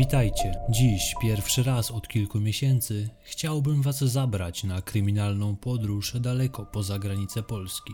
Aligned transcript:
Witajcie. 0.00 0.54
Dziś, 0.68 1.14
pierwszy 1.22 1.62
raz 1.62 1.90
od 1.90 2.08
kilku 2.08 2.40
miesięcy, 2.40 3.08
chciałbym 3.22 3.82
Was 3.82 3.98
zabrać 3.98 4.64
na 4.64 4.82
kryminalną 4.82 5.56
podróż 5.56 6.12
daleko 6.20 6.66
poza 6.66 6.98
granice 6.98 7.42
Polski. 7.42 7.92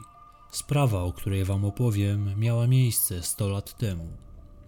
Sprawa, 0.50 1.02
o 1.02 1.12
której 1.12 1.44
Wam 1.44 1.64
opowiem, 1.64 2.40
miała 2.40 2.66
miejsce 2.66 3.22
100 3.22 3.48
lat 3.48 3.78
temu. 3.78 4.08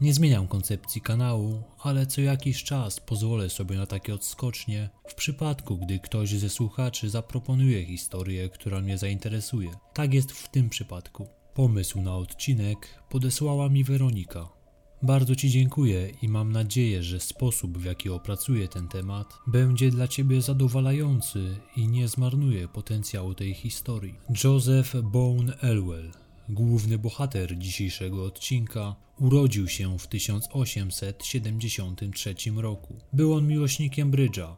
Nie 0.00 0.14
zmieniam 0.14 0.48
koncepcji 0.48 1.00
kanału, 1.00 1.62
ale 1.82 2.06
co 2.06 2.20
jakiś 2.20 2.64
czas 2.64 3.00
pozwolę 3.00 3.50
sobie 3.50 3.76
na 3.76 3.86
takie 3.86 4.14
odskocznie 4.14 4.88
w 5.08 5.14
przypadku, 5.14 5.76
gdy 5.76 5.98
ktoś 5.98 6.30
ze 6.30 6.48
słuchaczy 6.48 7.10
zaproponuje 7.10 7.86
historię, 7.86 8.48
która 8.48 8.80
mnie 8.80 8.98
zainteresuje. 8.98 9.70
Tak 9.94 10.14
jest 10.14 10.32
w 10.32 10.48
tym 10.48 10.68
przypadku. 10.68 11.26
Pomysł 11.54 12.00
na 12.00 12.16
odcinek 12.16 13.02
podesłała 13.08 13.68
mi 13.68 13.84
Weronika. 13.84 14.57
Bardzo 15.02 15.36
Ci 15.36 15.50
dziękuję 15.50 16.12
i 16.22 16.28
mam 16.28 16.52
nadzieję, 16.52 17.02
że 17.02 17.20
sposób, 17.20 17.78
w 17.78 17.84
jaki 17.84 18.10
opracuję 18.10 18.68
ten 18.68 18.88
temat, 18.88 19.38
będzie 19.46 19.90
dla 19.90 20.08
Ciebie 20.08 20.42
zadowalający 20.42 21.56
i 21.76 21.88
nie 21.88 22.08
zmarnuje 22.08 22.68
potencjału 22.68 23.34
tej 23.34 23.54
historii. 23.54 24.14
Joseph 24.44 24.96
Bone 25.02 25.58
Elwell, 25.60 26.12
główny 26.48 26.98
bohater 26.98 27.58
dzisiejszego 27.58 28.24
odcinka, 28.24 28.96
urodził 29.18 29.68
się 29.68 29.98
w 29.98 30.06
1873 30.06 32.34
roku. 32.56 32.96
Był 33.12 33.34
on 33.34 33.46
miłośnikiem 33.46 34.10
brydża. 34.10 34.56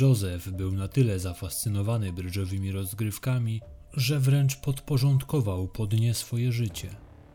Joseph 0.00 0.48
był 0.48 0.72
na 0.72 0.88
tyle 0.88 1.18
zafascynowany 1.18 2.12
brydżowymi 2.12 2.72
rozgrywkami, 2.72 3.60
że 3.94 4.20
wręcz 4.20 4.56
podporządkował 4.56 5.68
pod 5.68 6.00
nie 6.00 6.14
swoje 6.14 6.52
życie. 6.52 6.88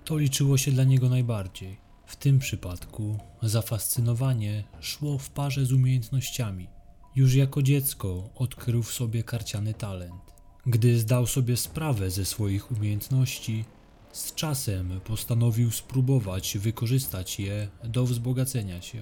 To 0.06 0.18
liczyło 0.18 0.58
się 0.58 0.72
dla 0.72 0.84
niego 0.84 1.10
najbardziej. 1.10 1.85
W 2.05 2.16
tym 2.16 2.40
przypadku 2.40 3.18
zafascynowanie 3.41 4.63
szło 4.80 5.18
w 5.18 5.30
parze 5.30 5.66
z 5.66 5.74
umiejętnościami. 5.74 6.68
Już 7.16 7.34
jako 7.34 7.62
dziecko 7.62 8.30
odkrył 8.35 8.84
w 8.84 8.93
sobie 8.93 9.24
karciany 9.24 9.74
talent. 9.74 10.21
Gdy 10.65 10.99
zdał 10.99 11.27
sobie 11.27 11.57
sprawę 11.57 12.12
ze 12.12 12.26
swoich 12.26 12.71
umiejętności, 12.71 13.65
z 14.12 14.34
czasem 14.34 14.99
postanowił 15.04 15.71
spróbować 15.71 16.57
wykorzystać 16.57 17.40
je 17.40 17.68
do 17.84 18.05
wzbogacenia 18.05 18.82
się. 18.82 19.02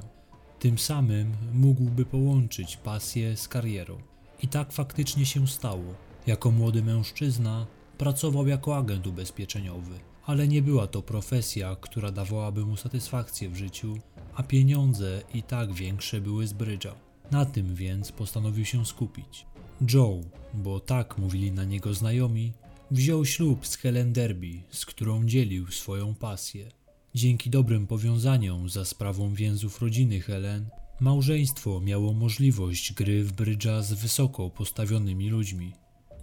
Tym 0.60 0.78
samym 0.78 1.34
mógłby 1.54 2.06
połączyć 2.06 2.78
pasję 2.78 3.38
z 3.38 3.48
karierą. 3.48 3.98
I 4.42 4.48
tak 4.48 4.72
faktycznie 4.72 5.26
się 5.26 5.48
stało. 5.48 5.96
Jako 6.28 6.52
młody 6.52 6.84
mężczyzna 6.84 7.68
pracował 7.98 8.48
jako 8.48 8.78
agent 8.78 9.08
ubezpieczeniowy 9.08 10.13
ale 10.26 10.48
nie 10.48 10.62
była 10.62 10.88
to 10.88 11.02
profesja, 11.02 11.76
która 11.76 12.12
dawałaby 12.12 12.66
mu 12.66 12.78
satysfakcję 12.78 13.50
w 13.50 13.56
życiu, 13.56 13.98
a 14.34 14.44
pieniądze 14.44 15.22
i 15.34 15.44
tak 15.44 15.74
większe 15.74 16.22
były 16.22 16.48
z 16.48 16.54
brydża. 16.54 16.96
Na 17.32 17.46
tym 17.46 17.76
więc 17.76 18.12
postanowił 18.12 18.66
się 18.66 18.86
skupić. 18.86 19.46
Joe, 19.94 20.22
bo 20.54 20.80
tak 20.80 21.18
mówili 21.18 21.52
na 21.52 21.64
niego 21.64 21.94
znajomi, 21.94 22.54
wziął 22.92 23.26
ślub 23.26 23.68
z 23.68 23.78
Helen 23.78 24.14
Derby, 24.14 24.64
z 24.72 24.86
którą 24.86 25.26
dzielił 25.26 25.72
swoją 25.72 26.16
pasję. 26.16 26.72
Dzięki 27.16 27.50
dobrym 27.50 27.88
powiązaniom 27.88 28.70
za 28.70 28.86
sprawą 28.86 29.34
więzów 29.34 29.82
rodziny 29.82 30.22
Helen, 30.22 30.70
małżeństwo 31.00 31.80
miało 31.80 32.14
możliwość 32.14 32.94
gry 32.94 33.24
w 33.24 33.34
brydża 33.34 33.82
z 33.82 33.94
wysoko 33.94 34.50
postawionymi 34.50 35.30
ludźmi. 35.30 35.74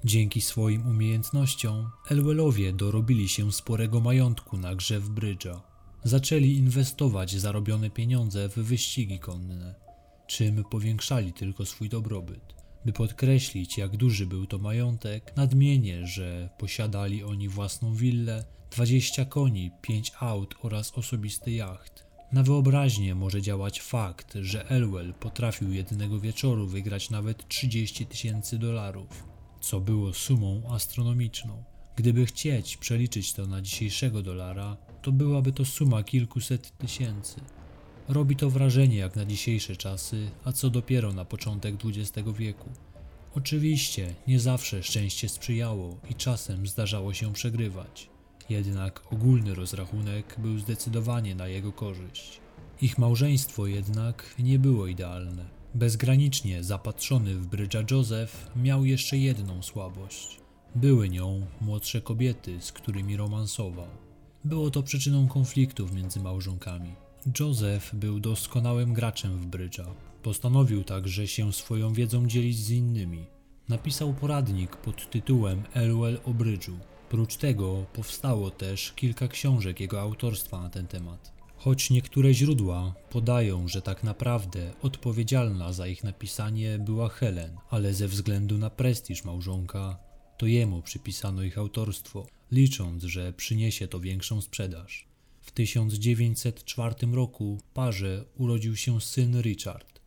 Dzięki 0.05 0.41
swoim 0.41 0.87
umiejętnościom 0.87 1.91
Elwellowie 2.09 2.73
dorobili 2.73 3.29
się 3.29 3.53
sporego 3.53 4.01
majątku 4.01 4.57
na 4.57 4.75
grze 4.75 5.01
w 5.01 5.11
brydża. 5.11 5.63
Zaczęli 6.05 6.53
inwestować 6.53 7.37
zarobione 7.37 7.91
pieniądze 7.91 8.49
w 8.49 8.55
wyścigi 8.55 9.19
konne, 9.19 9.75
czym 10.27 10.65
powiększali 10.65 11.33
tylko 11.33 11.67
swój 11.67 11.89
dobrobyt. 11.89 12.55
By 12.85 12.93
podkreślić, 12.93 13.79
jak 13.79 13.97
duży 13.97 14.27
był 14.27 14.47
to 14.47 14.59
majątek, 14.59 15.37
nadmienię, 15.37 16.07
że 16.07 16.49
posiadali 16.59 17.25
oni 17.25 17.49
własną 17.49 17.95
willę, 17.95 18.45
20 18.71 19.25
koni, 19.25 19.71
5 19.83 20.13
aut 20.21 20.55
oraz 20.63 20.93
osobisty 20.99 21.51
jacht. 21.51 22.07
Na 22.33 22.43
wyobraźnię 22.43 23.15
może 23.15 23.43
działać 23.43 23.81
fakt, 23.81 24.35
że 24.41 24.71
Elwell 24.71 25.15
potrafił 25.15 25.73
jednego 25.73 26.21
wieczoru 26.21 26.67
wygrać 26.67 27.11
nawet 27.11 27.49
30 27.49 28.07
tysięcy 28.07 28.59
dolarów 28.59 29.30
co 29.71 29.81
było 29.81 30.13
sumą 30.13 30.63
astronomiczną. 30.71 31.65
Gdyby 31.97 32.27
chcieć 32.27 32.77
przeliczyć 32.77 33.33
to 33.33 33.47
na 33.47 33.63
dzisiejszego 33.63 34.23
dolara, 34.23 34.77
to 35.03 35.13
byłaby 35.13 35.53
to 35.53 35.65
suma 35.65 36.03
kilkuset 36.03 36.79
tysięcy. 36.79 37.41
Robi 38.09 38.37
to 38.37 38.51
wrażenie 38.51 38.97
jak 38.97 39.17
na 39.17 39.25
dzisiejsze 39.25 39.77
czasy, 39.77 40.31
a 40.45 40.53
co 40.53 40.71
dopiero 40.71 41.13
na 41.13 41.25
początek 41.25 41.75
XX 41.85 42.29
wieku. 42.39 42.69
Oczywiście 43.35 44.15
nie 44.27 44.41
zawsze 44.41 44.83
szczęście 44.83 45.29
sprzyjało 45.29 45.97
i 46.11 46.15
czasem 46.15 46.67
zdarzało 46.67 47.15
się 47.15 47.33
przegrywać. 47.33 48.11
Jednak 48.49 49.13
ogólny 49.13 49.55
rozrachunek 49.55 50.37
był 50.39 50.59
zdecydowanie 50.59 51.35
na 51.35 51.49
jego 51.49 51.73
korzyść. 51.73 52.41
Ich 52.83 52.99
małżeństwo 52.99 53.67
jednak 53.67 54.35
nie 54.39 54.59
było 54.59 54.87
idealne. 54.87 55.60
Bezgranicznie 55.75 56.65
zapatrzony 56.65 57.35
w 57.35 57.47
brydża 57.47 57.83
Joseph 57.91 58.51
miał 58.57 58.85
jeszcze 58.85 59.19
jedną 59.19 59.63
słabość. 59.63 60.41
Były 60.75 61.09
nią 61.09 61.47
młodsze 61.61 62.01
kobiety, 62.01 62.61
z 62.61 62.73
którymi 62.73 63.17
romansował. 63.17 63.87
Było 64.45 64.71
to 64.71 64.83
przyczyną 64.83 65.29
konfliktów 65.29 65.93
między 65.93 66.21
małżonkami. 66.21 66.95
Joseph 67.41 67.95
był 67.95 68.21
doskonałym 68.21 68.95
graczem 68.95 69.39
w 69.39 69.47
brydża. 69.47 69.87
Postanowił 70.23 70.85
także 70.85 71.27
się 71.27 71.53
swoją 71.53 71.93
wiedzą 71.93 72.27
dzielić 72.27 72.59
z 72.59 72.71
innymi. 72.71 73.27
Napisał 73.69 74.15
poradnik 74.15 74.77
pod 74.77 75.11
tytułem 75.11 75.63
Elwell 75.75 76.21
o 76.25 76.35
brydżu. 76.35 76.79
Prócz 77.09 77.37
tego 77.37 77.87
powstało 77.93 78.51
też 78.51 78.93
kilka 78.93 79.29
książek 79.29 79.81
jego 79.81 80.01
autorstwa 80.01 80.63
na 80.63 80.71
ten 80.71 80.87
temat. 80.87 81.40
Choć 81.61 81.91
niektóre 81.91 82.35
źródła 82.35 82.95
podają, 83.11 83.69
że 83.69 83.83
tak 83.83 84.05
naprawdę 84.05 84.73
odpowiedzialna 84.83 85.73
za 85.73 85.87
ich 85.87 86.05
napisanie 86.05 86.79
była 86.79 87.09
Helen, 87.09 87.57
ale 87.71 87.95
ze 87.95 88.09
względu 88.09 88.59
na 88.59 88.71
prestiż 88.71 89.25
małżonka, 89.25 89.99
to 90.39 90.47
jemu 90.47 90.83
przypisano 90.83 91.43
ich 91.43 91.59
autorstwo, 91.59 92.27
licząc, 92.53 93.05
że 93.05 93.33
przyniesie 93.33 93.89
to 93.89 94.01
większą 94.01 94.41
sprzedaż. 94.41 95.07
W 95.41 95.51
1904 95.51 96.95
roku 97.13 97.59
parze 97.75 98.25
urodził 98.39 98.77
się 98.77 99.01
syn 99.01 99.41
Richard. 99.41 100.01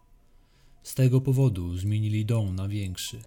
Z 0.84 0.96
tego 0.96 1.22
powodu 1.22 1.78
zmienili 1.78 2.26
dom 2.26 2.56
na 2.56 2.68
większy. 2.68 3.22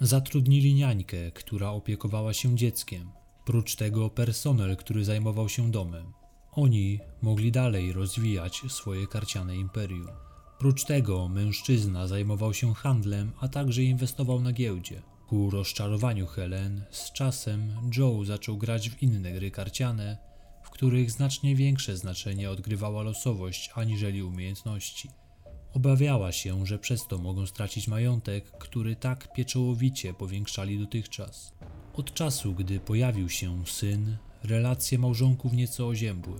Zatrudnili 0.00 0.74
niańkę, 0.74 1.30
która 1.30 1.70
opiekowała 1.70 2.34
się 2.34 2.56
dzieckiem, 2.56 3.10
prócz 3.44 3.76
tego 3.76 4.10
personel, 4.10 4.76
który 4.76 5.04
zajmował 5.04 5.48
się 5.48 5.70
domem. 5.70 6.25
Oni 6.56 7.00
mogli 7.22 7.52
dalej 7.52 7.92
rozwijać 7.92 8.62
swoje 8.68 9.06
karciane 9.06 9.56
imperium. 9.56 10.08
Prócz 10.58 10.84
tego 10.84 11.28
mężczyzna 11.28 12.06
zajmował 12.06 12.54
się 12.54 12.74
handlem, 12.74 13.32
a 13.40 13.48
także 13.48 13.82
inwestował 13.82 14.40
na 14.40 14.52
giełdzie. 14.52 15.02
Ku 15.28 15.50
rozczarowaniu 15.50 16.26
Helen, 16.26 16.84
z 16.90 17.12
czasem 17.12 17.74
Joe 17.96 18.24
zaczął 18.24 18.56
grać 18.56 18.90
w 18.90 19.02
inne 19.02 19.32
gry 19.32 19.50
karciane, 19.50 20.18
w 20.64 20.70
których 20.70 21.10
znacznie 21.10 21.56
większe 21.56 21.96
znaczenie 21.96 22.50
odgrywała 22.50 23.02
losowość 23.02 23.70
aniżeli 23.74 24.22
umiejętności. 24.22 25.10
Obawiała 25.74 26.32
się, 26.32 26.66
że 26.66 26.78
przez 26.78 27.06
to 27.06 27.18
mogą 27.18 27.46
stracić 27.46 27.88
majątek, 27.88 28.50
który 28.50 28.96
tak 28.96 29.32
pieczołowicie 29.32 30.14
powiększali 30.14 30.78
dotychczas. 30.78 31.52
Od 31.94 32.14
czasu, 32.14 32.54
gdy 32.54 32.80
pojawił 32.80 33.28
się 33.28 33.66
syn, 33.66 34.16
relacje 34.46 34.98
małżonków 34.98 35.52
nieco 35.52 35.88
oziębły. 35.88 36.38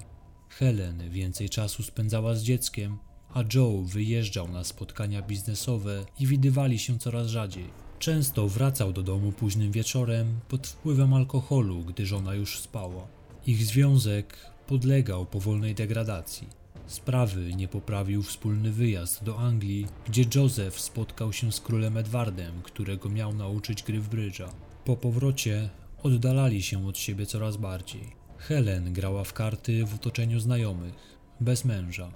Helen 0.48 1.10
więcej 1.10 1.48
czasu 1.48 1.82
spędzała 1.82 2.34
z 2.34 2.42
dzieckiem, 2.42 2.98
a 3.34 3.44
Joe 3.54 3.82
wyjeżdżał 3.82 4.48
na 4.48 4.64
spotkania 4.64 5.22
biznesowe 5.22 6.04
i 6.20 6.26
widywali 6.26 6.78
się 6.78 6.98
coraz 6.98 7.26
rzadziej. 7.26 7.64
Często 7.98 8.48
wracał 8.48 8.92
do 8.92 9.02
domu 9.02 9.32
późnym 9.32 9.72
wieczorem 9.72 10.40
pod 10.48 10.66
wpływem 10.66 11.14
alkoholu, 11.14 11.84
gdy 11.84 12.06
żona 12.06 12.34
już 12.34 12.58
spała. 12.58 13.06
Ich 13.46 13.64
związek 13.64 14.36
podlegał 14.66 15.26
powolnej 15.26 15.74
degradacji. 15.74 16.48
Sprawy 16.86 17.54
nie 17.54 17.68
poprawił 17.68 18.22
wspólny 18.22 18.72
wyjazd 18.72 19.24
do 19.24 19.38
Anglii, 19.38 19.86
gdzie 20.06 20.24
Joseph 20.34 20.80
spotkał 20.80 21.32
się 21.32 21.52
z 21.52 21.60
królem 21.60 21.96
Edwardem, 21.96 22.62
którego 22.62 23.08
miał 23.08 23.34
nauczyć 23.34 23.82
gry 23.82 24.00
w 24.00 24.08
brydża. 24.08 24.48
Po 24.84 24.96
powrocie 24.96 25.70
oddalali 26.06 26.62
się 26.62 26.86
od 26.88 26.98
siebie 26.98 27.26
coraz 27.26 27.56
bardziej. 27.56 28.12
Helen 28.38 28.92
grała 28.92 29.24
w 29.24 29.32
karty 29.32 29.84
w 29.84 29.94
otoczeniu 29.94 30.40
znajomych, 30.40 30.94
bez 31.40 31.64
męża, 31.64 32.10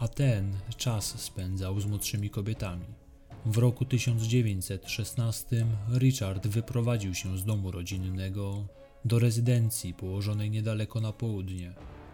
a 0.00 0.08
ten 0.08 0.52
czas 0.76 1.20
spędzał 1.20 1.80
z 1.80 1.86
młodszymi 1.86 2.30
kobietami. 2.30 2.86
W 3.46 3.58
roku 3.58 3.84
1916 3.84 5.66
Richard 5.98 6.46
wyprowadził 6.46 7.14
się 7.14 7.38
z 7.38 7.44
domu 7.44 7.70
rodzinnego 7.70 8.66
do 9.04 9.18
rezydencji 9.18 9.94
położonej 9.94 10.50
niedaleko 10.50 11.00
na 11.00 11.12
południe. 11.12 11.72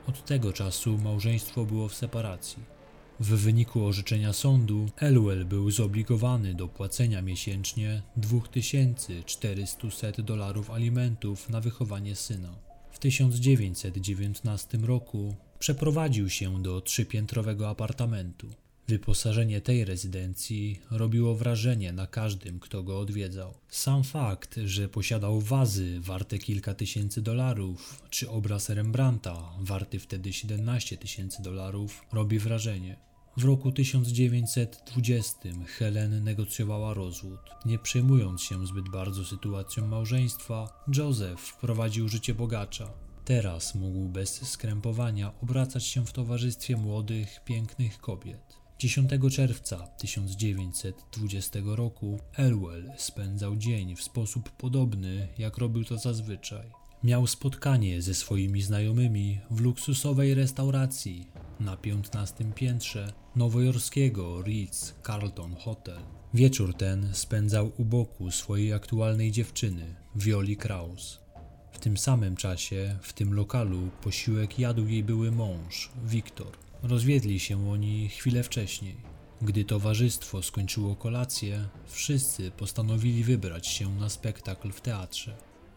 Od 0.09 0.25
tego 0.25 0.53
czasu 0.53 0.99
małżeństwo 0.99 1.65
było 1.65 1.89
w 1.89 1.95
separacji. 1.95 2.74
W 3.21 3.27
wyniku 3.27 3.85
orzeczenia 3.85 4.33
sądu 4.33 4.89
Elwell 4.97 5.45
był 5.45 5.71
zobligowany 5.71 6.55
do 6.55 6.69
płacenia 6.69 7.23
miesięcznie 7.23 8.03
2400 8.17 10.23
dolarów 10.23 10.71
alimentów 10.71 11.49
na 11.49 11.61
wychowanie 11.61 12.17
syna. 12.17 12.55
W 12.93 12.99
1919 12.99 14.79
roku 14.79 15.35
przeprowadził 15.59 16.31
się 16.31 16.63
do 16.63 16.81
trzypiętrowego 16.81 17.69
apartamentu. 17.69 18.64
Wyposażenie 18.89 19.61
tej 19.61 19.85
rezydencji 19.85 20.81
robiło 20.91 21.35
wrażenie 21.35 21.93
na 21.93 22.07
każdym, 22.07 22.61
kto 22.61 22.83
go 22.83 22.99
odwiedzał. 22.99 23.55
Sam 23.69 24.05
fakt, 24.05 24.61
że 24.65 24.89
posiadał 24.89 25.41
wazy 25.41 26.01
warte 26.01 26.39
kilka 26.39 26.75
tysięcy 26.75 27.23
dolarów, 27.23 28.03
czy 28.11 28.31
obraz 28.31 28.69
Rembrandta 28.69 29.53
warty 29.61 29.99
wtedy 29.99 30.33
17 30.33 30.97
tysięcy 30.97 31.43
dolarów, 31.43 32.03
robi 32.13 32.39
wrażenie. 32.39 32.97
W 33.37 33.45
roku 33.45 33.73
1920 33.73 35.39
Helen 35.67 36.25
negocjowała 36.25 36.95
rozwód. 36.95 37.41
Nie 37.65 37.79
przejmując 37.79 38.43
się 38.43 38.67
zbyt 38.67 38.89
bardzo 38.89 39.25
sytuacją 39.25 39.87
małżeństwa, 39.87 40.85
Joseph 40.97 41.41
wprowadził 41.41 42.09
życie 42.09 42.35
bogacza. 42.35 42.91
Teraz 43.25 43.75
mógł 43.75 44.09
bez 44.09 44.51
skrępowania 44.51 45.33
obracać 45.43 45.85
się 45.85 46.07
w 46.07 46.13
towarzystwie 46.13 46.77
młodych, 46.77 47.41
pięknych 47.45 47.99
kobiet. 47.99 48.64
10 48.79 49.11
czerwca 49.31 49.87
1920 49.87 51.59
roku 51.65 52.19
Elwell 52.37 52.93
spędzał 52.97 53.57
dzień 53.57 53.97
w 53.97 54.03
sposób 54.03 54.51
podobny, 54.51 55.29
jak 55.39 55.59
robił 55.59 55.85
to 55.85 55.99
zazwyczaj. 55.99 56.71
Miał 57.05 57.27
spotkanie 57.27 58.03
ze 58.03 58.15
swoimi 58.15 58.63
znajomymi 58.63 59.41
w 59.51 59.61
luksusowej 59.61 60.35
restauracji 60.35 61.29
na 61.61 61.77
15 61.77 62.53
piętrze 62.55 63.13
nowojorskiego 63.37 64.43
Ritz 64.43 64.95
Carlton 65.07 65.57
Hotel. 65.57 65.99
Wieczór 66.35 66.75
ten 66.75 67.15
spędzał 67.15 67.73
u 67.79 67.85
boku 67.85 68.31
swojej 68.31 68.73
aktualnej 68.73 69.33
dziewczyny, 69.33 69.95
Violi 70.17 70.57
Kraus. 70.57 71.21
W 71.73 71.79
tym 71.79 71.97
samym 71.97 72.37
czasie, 72.37 72.97
w 73.03 73.13
tym 73.13 73.35
lokalu, 73.35 73.91
posiłek 74.03 74.59
jadł 74.59 74.87
jej 74.87 75.05
były 75.05 75.33
mąż, 75.33 75.91
Wiktor. 76.05 76.64
Rozwiedli 76.85 77.41
się 77.41 77.71
oni 77.71 78.09
chwilę 78.09 78.43
wcześniej. 78.43 78.97
Gdy 79.43 79.65
towarzystwo 79.65 80.43
skończyło 80.43 80.97
kolację, 80.97 81.69
wszyscy 81.87 82.51
postanowili 82.51 83.25
wybrać 83.25 83.67
się 83.67 83.95
na 83.95 84.09
spektakl 84.09 84.73
w 84.73 84.81
teatrze. 84.81 85.37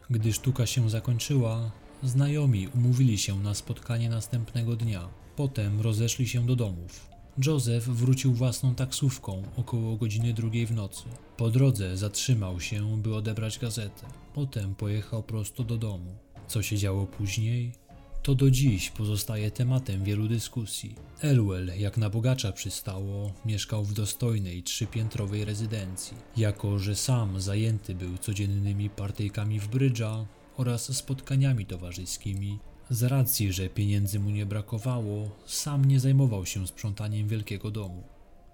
Gdy 0.09 0.33
sztuka 0.33 0.65
się 0.65 0.89
zakończyła, 0.89 1.71
znajomi 2.03 2.67
umówili 2.75 3.17
się 3.17 3.39
na 3.39 3.53
spotkanie 3.53 4.09
następnego 4.09 4.75
dnia. 4.75 5.09
Potem 5.35 5.81
rozeszli 5.81 6.27
się 6.27 6.45
do 6.45 6.55
domów. 6.55 7.09
Joseph 7.45 7.85
wrócił 7.85 8.33
własną 8.33 8.75
taksówką 8.75 9.43
około 9.57 9.95
godziny 9.95 10.33
drugiej 10.33 10.65
w 10.65 10.71
nocy. 10.71 11.03
Po 11.37 11.49
drodze 11.49 11.97
zatrzymał 11.97 12.59
się, 12.61 13.01
by 13.01 13.15
odebrać 13.15 13.59
gazetę. 13.59 14.05
Potem 14.33 14.75
pojechał 14.75 15.23
prosto 15.23 15.63
do 15.63 15.77
domu. 15.77 16.15
Co 16.47 16.61
się 16.61 16.77
działo 16.77 17.05
później? 17.05 17.86
To 18.27 18.35
do 18.35 18.51
dziś 18.51 18.89
pozostaje 18.89 19.51
tematem 19.51 20.03
wielu 20.03 20.27
dyskusji. 20.27 20.95
Elwell, 21.21 21.71
jak 21.77 21.97
na 21.97 22.09
bogacza 22.09 22.51
przystało, 22.51 23.33
mieszkał 23.45 23.85
w 23.85 23.93
dostojnej 23.93 24.63
trzypiętrowej 24.63 25.45
rezydencji. 25.45 26.17
Jako, 26.37 26.79
że 26.79 26.95
sam 26.95 27.41
zajęty 27.41 27.95
był 27.95 28.17
codziennymi 28.17 28.89
partyjkami 28.89 29.59
w 29.59 29.67
brydża 29.67 30.25
oraz 30.57 30.97
spotkaniami 30.97 31.65
towarzyskimi, 31.65 32.59
z 32.89 33.03
racji, 33.03 33.53
że 33.53 33.69
pieniędzy 33.69 34.19
mu 34.19 34.29
nie 34.29 34.45
brakowało, 34.45 35.29
sam 35.45 35.85
nie 35.85 35.99
zajmował 35.99 36.45
się 36.45 36.67
sprzątaniem 36.67 37.27
wielkiego 37.27 37.71
domu. 37.71 38.03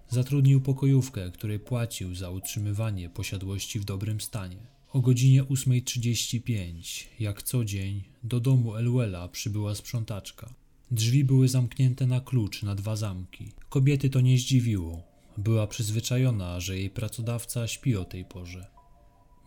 Zatrudnił 0.10 0.62
pokojówkę, 0.62 1.32
której 1.32 1.60
płacił 1.60 2.16
za 2.16 2.30
utrzymywanie 2.30 3.10
posiadłości 3.10 3.80
w 3.80 3.86
dobrym 3.86 4.22
stanie. 4.22 4.73
O 4.94 5.02
godzinie 5.02 5.44
8.35, 5.44 7.06
jak 7.20 7.44
co 7.44 7.66
dzień, 7.66 8.04
do 8.24 8.40
domu 8.40 8.76
Elwella 8.76 9.28
przybyła 9.28 9.76
sprzątaczka. 9.76 10.54
Drzwi 10.92 11.24
były 11.24 11.48
zamknięte 11.48 12.08
na 12.08 12.22
klucz 12.22 12.64
na 12.64 12.76
dwa 12.76 12.96
zamki. 12.96 13.52
Kobiety 13.70 14.10
to 14.10 14.22
nie 14.22 14.38
zdziwiło. 14.38 15.04
Była 15.38 15.68
przyzwyczajona, 15.68 16.60
że 16.60 16.78
jej 16.78 16.90
pracodawca 16.90 17.68
śpi 17.68 17.96
o 17.96 18.06
tej 18.06 18.26
porze. 18.26 18.68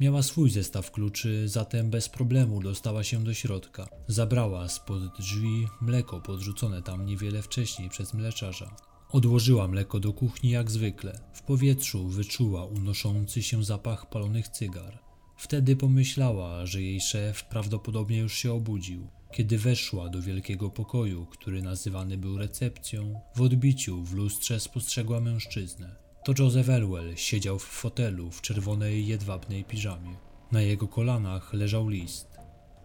Miała 0.00 0.22
swój 0.22 0.50
zestaw 0.50 0.90
kluczy, 0.90 1.48
zatem 1.48 1.90
bez 1.90 2.08
problemu 2.08 2.60
dostała 2.60 3.04
się 3.04 3.24
do 3.24 3.34
środka. 3.34 3.88
Zabrała 4.08 4.68
spod 4.68 5.02
drzwi 5.18 5.66
mleko 5.80 6.20
podrzucone 6.20 6.82
tam 6.82 7.06
niewiele 7.06 7.42
wcześniej 7.42 7.88
przez 7.90 8.14
mleczarza. 8.14 8.76
Odłożyła 9.10 9.68
mleko 9.68 10.00
do 10.00 10.12
kuchni 10.12 10.50
jak 10.50 10.70
zwykle. 10.70 11.20
W 11.32 11.42
powietrzu 11.42 12.08
wyczuła 12.08 12.64
unoszący 12.64 13.42
się 13.42 13.64
zapach 13.64 14.08
palonych 14.08 14.48
cygar. 14.48 15.05
Wtedy 15.36 15.76
pomyślała, 15.76 16.66
że 16.66 16.82
jej 16.82 17.00
szef 17.00 17.44
prawdopodobnie 17.44 18.18
już 18.18 18.34
się 18.34 18.52
obudził. 18.52 19.08
Kiedy 19.32 19.58
weszła 19.58 20.08
do 20.08 20.22
wielkiego 20.22 20.70
pokoju, 20.70 21.26
który 21.26 21.62
nazywany 21.62 22.18
był 22.18 22.38
recepcją, 22.38 23.20
w 23.34 23.40
odbiciu 23.40 24.02
w 24.02 24.12
lustrze 24.14 24.60
spostrzegła 24.60 25.20
mężczyznę. 25.20 25.96
To 26.24 26.32
Joseph 26.38 26.68
Elwell 26.68 27.16
siedział 27.16 27.58
w 27.58 27.64
fotelu 27.64 28.30
w 28.30 28.40
czerwonej 28.40 29.06
jedwabnej 29.06 29.64
piżamie. 29.64 30.16
Na 30.52 30.60
jego 30.60 30.88
kolanach 30.88 31.52
leżał 31.52 31.88
list. 31.88 32.36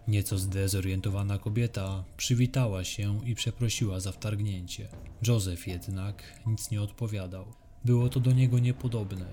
Nieco 0.08 0.38
zdezorientowana 0.38 1.38
kobieta 1.38 2.04
przywitała 2.16 2.84
się 2.84 3.20
i 3.26 3.34
przeprosiła 3.34 4.00
za 4.00 4.12
wtargnięcie. 4.12 4.88
Joseph 5.26 5.66
jednak 5.66 6.40
nic 6.46 6.70
nie 6.70 6.82
odpowiadał. 6.82 7.44
Było 7.84 8.08
to 8.08 8.20
do 8.20 8.32
niego 8.32 8.58
niepodobne. 8.58 9.26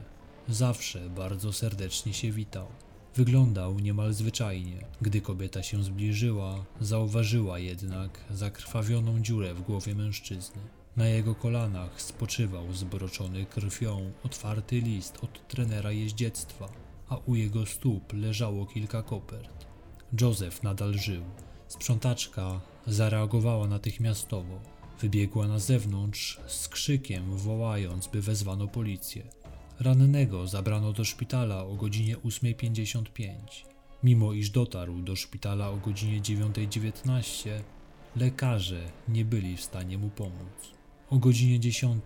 Zawsze 0.47 1.09
bardzo 1.09 1.53
serdecznie 1.53 2.13
się 2.13 2.31
witał. 2.31 2.67
Wyglądał 3.15 3.79
niemal 3.79 4.13
zwyczajnie. 4.13 4.85
Gdy 5.01 5.21
kobieta 5.21 5.63
się 5.63 5.83
zbliżyła, 5.83 6.65
zauważyła 6.81 7.59
jednak 7.59 8.23
zakrwawioną 8.31 9.19
dziurę 9.19 9.53
w 9.53 9.61
głowie 9.61 9.95
mężczyzny. 9.95 10.61
Na 10.97 11.07
jego 11.07 11.35
kolanach 11.35 12.01
spoczywał 12.01 12.73
zbroczony 12.73 13.45
krwią 13.45 14.11
otwarty 14.23 14.81
list 14.81 15.17
od 15.23 15.47
trenera 15.47 15.91
jeździectwa, 15.91 16.69
a 17.09 17.17
u 17.17 17.35
jego 17.35 17.65
stóp 17.65 18.13
leżało 18.13 18.65
kilka 18.65 19.03
kopert. 19.03 19.65
Józef 20.21 20.63
nadal 20.63 20.93
żył. 20.93 21.23
Sprzątaczka 21.67 22.61
zareagowała 22.87 23.67
natychmiastowo. 23.67 24.59
Wybiegła 25.01 25.47
na 25.47 25.59
zewnątrz 25.59 26.39
z 26.47 26.67
krzykiem, 26.67 27.37
wołając, 27.37 28.07
by 28.07 28.21
wezwano 28.21 28.67
policję. 28.67 29.23
Rannego 29.79 30.47
zabrano 30.47 30.93
do 30.93 31.05
szpitala 31.05 31.65
o 31.65 31.75
godzinie 31.75 32.17
8.55. 32.17 33.31
Mimo 34.03 34.33
iż 34.33 34.49
dotarł 34.49 35.01
do 35.01 35.15
szpitala 35.15 35.69
o 35.69 35.77
godzinie 35.77 36.21
9.19, 36.21 37.49
lekarze 38.15 38.81
nie 39.07 39.25
byli 39.25 39.57
w 39.57 39.61
stanie 39.61 39.97
mu 39.97 40.09
pomóc. 40.09 40.73
O 41.09 41.17
godzinie 41.17 41.59
10 41.59 42.03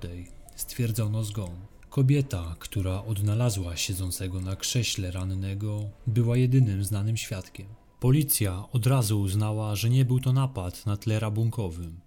stwierdzono 0.56 1.24
zgon. 1.24 1.56
Kobieta, 1.89 2.56
która 2.60 3.03
odnalazła 3.03 3.77
siedzącego 3.77 4.42
na 4.42 4.56
krześle 4.56 5.12
rannego, 5.12 5.89
była 6.08 6.38
jedynym 6.38 6.84
znanym 6.84 7.18
świadkiem. 7.18 7.68
Policja 8.00 8.63
od 8.72 8.88
razu 8.88 9.22
uznała, 9.22 9.75
że 9.75 9.89
nie 9.89 10.06
był 10.06 10.20
to 10.20 10.34
napad 10.34 10.86
na 10.86 10.98
tle 10.98 11.20
rabunkowym. 11.20 12.03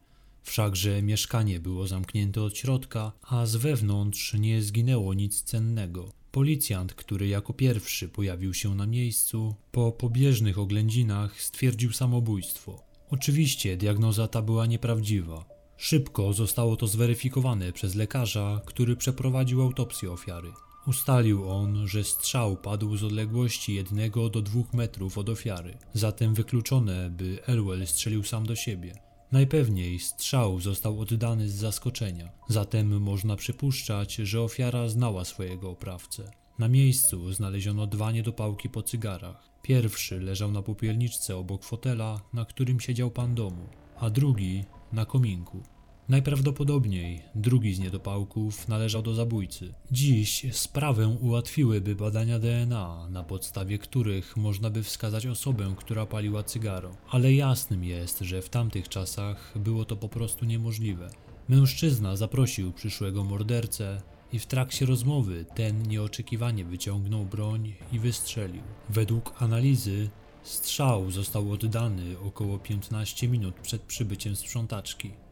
Wszakże 0.47 1.03
mieszkanie 1.03 1.61
było 1.61 1.87
zamknięte 1.87 2.43
od 2.43 2.57
środka, 2.57 3.13
a 3.23 3.47
z 3.47 3.57
wewnątrz 3.57 4.35
nie 4.35 4.63
zginęło 4.63 5.15
nic 5.15 5.43
cennego. 5.43 6.13
Policjant, 6.33 6.95
który 6.95 7.29
jako 7.29 7.53
pierwszy 7.53 8.09
pojawił 8.09 8.55
się 8.55 8.75
na 8.75 8.87
miejscu, 8.87 9.55
po 9.73 9.93
pobieżnych 9.93 10.59
oględzinach 10.59 11.43
stwierdził 11.43 11.93
samobójstwo. 11.93 12.83
Oczywiście 13.11 13.77
diagnoza 13.77 14.29
ta 14.29 14.43
była 14.43 14.67
nieprawdziwa. 14.67 15.45
Szybko 15.77 16.33
zostało 16.33 16.77
to 16.77 16.87
zweryfikowane 16.87 17.73
przez 17.73 17.95
lekarza, 17.95 18.61
który 18.67 18.97
przeprowadził 18.97 19.63
autopsję 19.63 20.13
ofiary. 20.13 20.53
Ustalił 20.87 21.51
on, 21.51 21.89
że 21.89 22.05
strzał 22.05 22.57
padł 22.57 22.97
z 22.97 23.05
odległości 23.05 23.75
jednego 23.75 24.31
do 24.31 24.43
dwóch 24.43 24.75
metrów 24.75 25.19
od 25.19 25.29
ofiary, 25.29 25.79
zatem 25.95 26.35
wykluczone, 26.35 27.11
by 27.11 27.39
Elwell 27.47 27.87
strzelił 27.87 28.23
sam 28.23 28.47
do 28.47 28.57
siebie. 28.57 29.06
Najpewniej 29.37 29.99
strzał 29.99 30.61
został 30.61 31.01
oddany 31.01 31.49
z 31.49 31.55
zaskoczenia, 31.55 32.29
zatem 32.49 33.01
można 33.01 33.37
przypuszczać, 33.37 34.15
że 34.15 34.43
ofiara 34.43 34.89
znała 34.89 35.25
swojego 35.25 35.71
oprawcę. 35.71 36.31
Na 36.59 36.69
miejscu 36.69 37.33
znaleziono 37.33 37.87
dwa 37.87 38.13
niedopałki 38.13 38.69
po 38.69 38.83
cygarach. 38.83 39.51
Pierwszy 39.63 40.21
leżał 40.21 40.53
na 40.53 40.63
popielniczce 40.63 41.37
obok 41.37 41.65
fotela, 41.65 42.21
na 42.33 42.45
którym 42.45 42.81
siedział 42.81 43.11
pan 43.11 43.35
domu, 43.35 43.69
a 43.99 44.11
drugi 44.11 44.65
na 44.93 45.05
kominku. 45.05 45.63
Najprawdopodobniej 46.09 47.23
drugi 47.35 47.75
z 47.75 47.79
niedopałków 47.79 48.69
należał 48.69 49.03
do 49.03 49.15
zabójcy. 49.15 49.75
Dziś 49.93 50.47
sprawę 50.53 51.09
ułatwiłyby 51.09 51.95
badania 51.95 52.39
DNA, 52.39 53.09
na 53.11 53.23
podstawie 53.23 53.79
których 53.79 54.37
można 54.37 54.71
by 54.71 54.83
wskazać 54.83 55.27
osobę, 55.27 55.75
która 55.77 56.07
paliła 56.07 56.43
cygaro, 56.43 56.91
ale 57.11 57.35
jasnym 57.35 57.85
jest, 57.85 58.19
że 58.21 58.43
w 58.43 58.49
tamtych 58.49 58.89
czasach 58.89 59.53
było 59.59 59.85
to 59.85 59.97
po 59.97 60.09
prostu 60.09 60.45
niemożliwe. 60.45 61.11
Mężczyzna 61.49 62.17
zaprosił 62.17 62.73
przyszłego 62.73 63.25
mordercę 63.25 64.03
i 64.33 64.39
w 64.39 64.47
trakcie 64.47 64.87
rozmowy 64.87 65.45
ten 65.55 65.83
nieoczekiwanie 65.83 66.65
wyciągnął 66.65 67.25
broń 67.25 67.75
i 67.93 67.99
wystrzelił. 67.99 68.63
Według 68.89 69.43
analizy 69.43 70.11
strzał 70.43 71.11
został 71.11 71.53
oddany 71.53 72.19
około 72.19 72.59
15 72.59 73.29
minut 73.29 73.55
przed 73.55 73.83
przybyciem 73.83 74.37
sprzątaczki. 74.37 75.26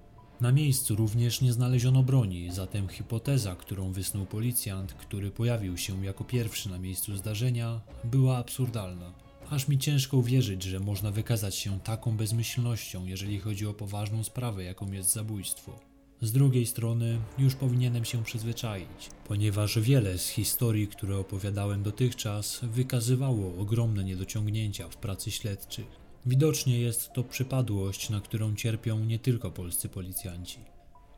Na 0.44 0.52
miejscu 0.52 0.96
również 0.96 1.40
nie 1.40 1.52
znaleziono 1.52 2.02
broni, 2.02 2.50
zatem 2.52 2.88
hipoteza, 2.88 3.56
którą 3.56 3.92
wysnuł 3.92 4.26
policjant, 4.26 4.92
który 4.92 5.30
pojawił 5.30 5.76
się 5.76 6.04
jako 6.04 6.24
pierwszy 6.24 6.70
na 6.70 6.78
miejscu 6.78 7.16
zdarzenia, 7.16 7.80
była 8.04 8.36
absurdalna. 8.36 9.12
Aż 9.50 9.68
mi 9.68 9.78
ciężko 9.78 10.16
uwierzyć, 10.16 10.62
że 10.62 10.80
można 10.80 11.10
wykazać 11.10 11.54
się 11.54 11.80
taką 11.80 12.16
bezmyślnością, 12.16 13.06
jeżeli 13.06 13.40
chodzi 13.40 13.66
o 13.66 13.74
poważną 13.74 14.24
sprawę, 14.24 14.64
jaką 14.64 14.92
jest 14.92 15.12
zabójstwo. 15.12 15.80
Z 16.20 16.32
drugiej 16.32 16.66
strony, 16.66 17.18
już 17.38 17.54
powinienem 17.54 18.04
się 18.04 18.24
przyzwyczaić, 18.24 19.10
ponieważ 19.28 19.78
wiele 19.78 20.18
z 20.18 20.28
historii, 20.28 20.88
które 20.88 21.18
opowiadałem 21.18 21.82
dotychczas, 21.82 22.60
wykazywało 22.62 23.60
ogromne 23.60 24.04
niedociągnięcia 24.04 24.88
w 24.88 24.96
pracy 24.96 25.30
śledczych. 25.30 26.03
Widocznie 26.26 26.80
jest 26.80 27.12
to 27.12 27.24
przypadłość, 27.24 28.10
na 28.10 28.20
którą 28.20 28.54
cierpią 28.54 28.98
nie 28.98 29.18
tylko 29.18 29.50
polscy 29.50 29.88
policjanci. 29.88 30.58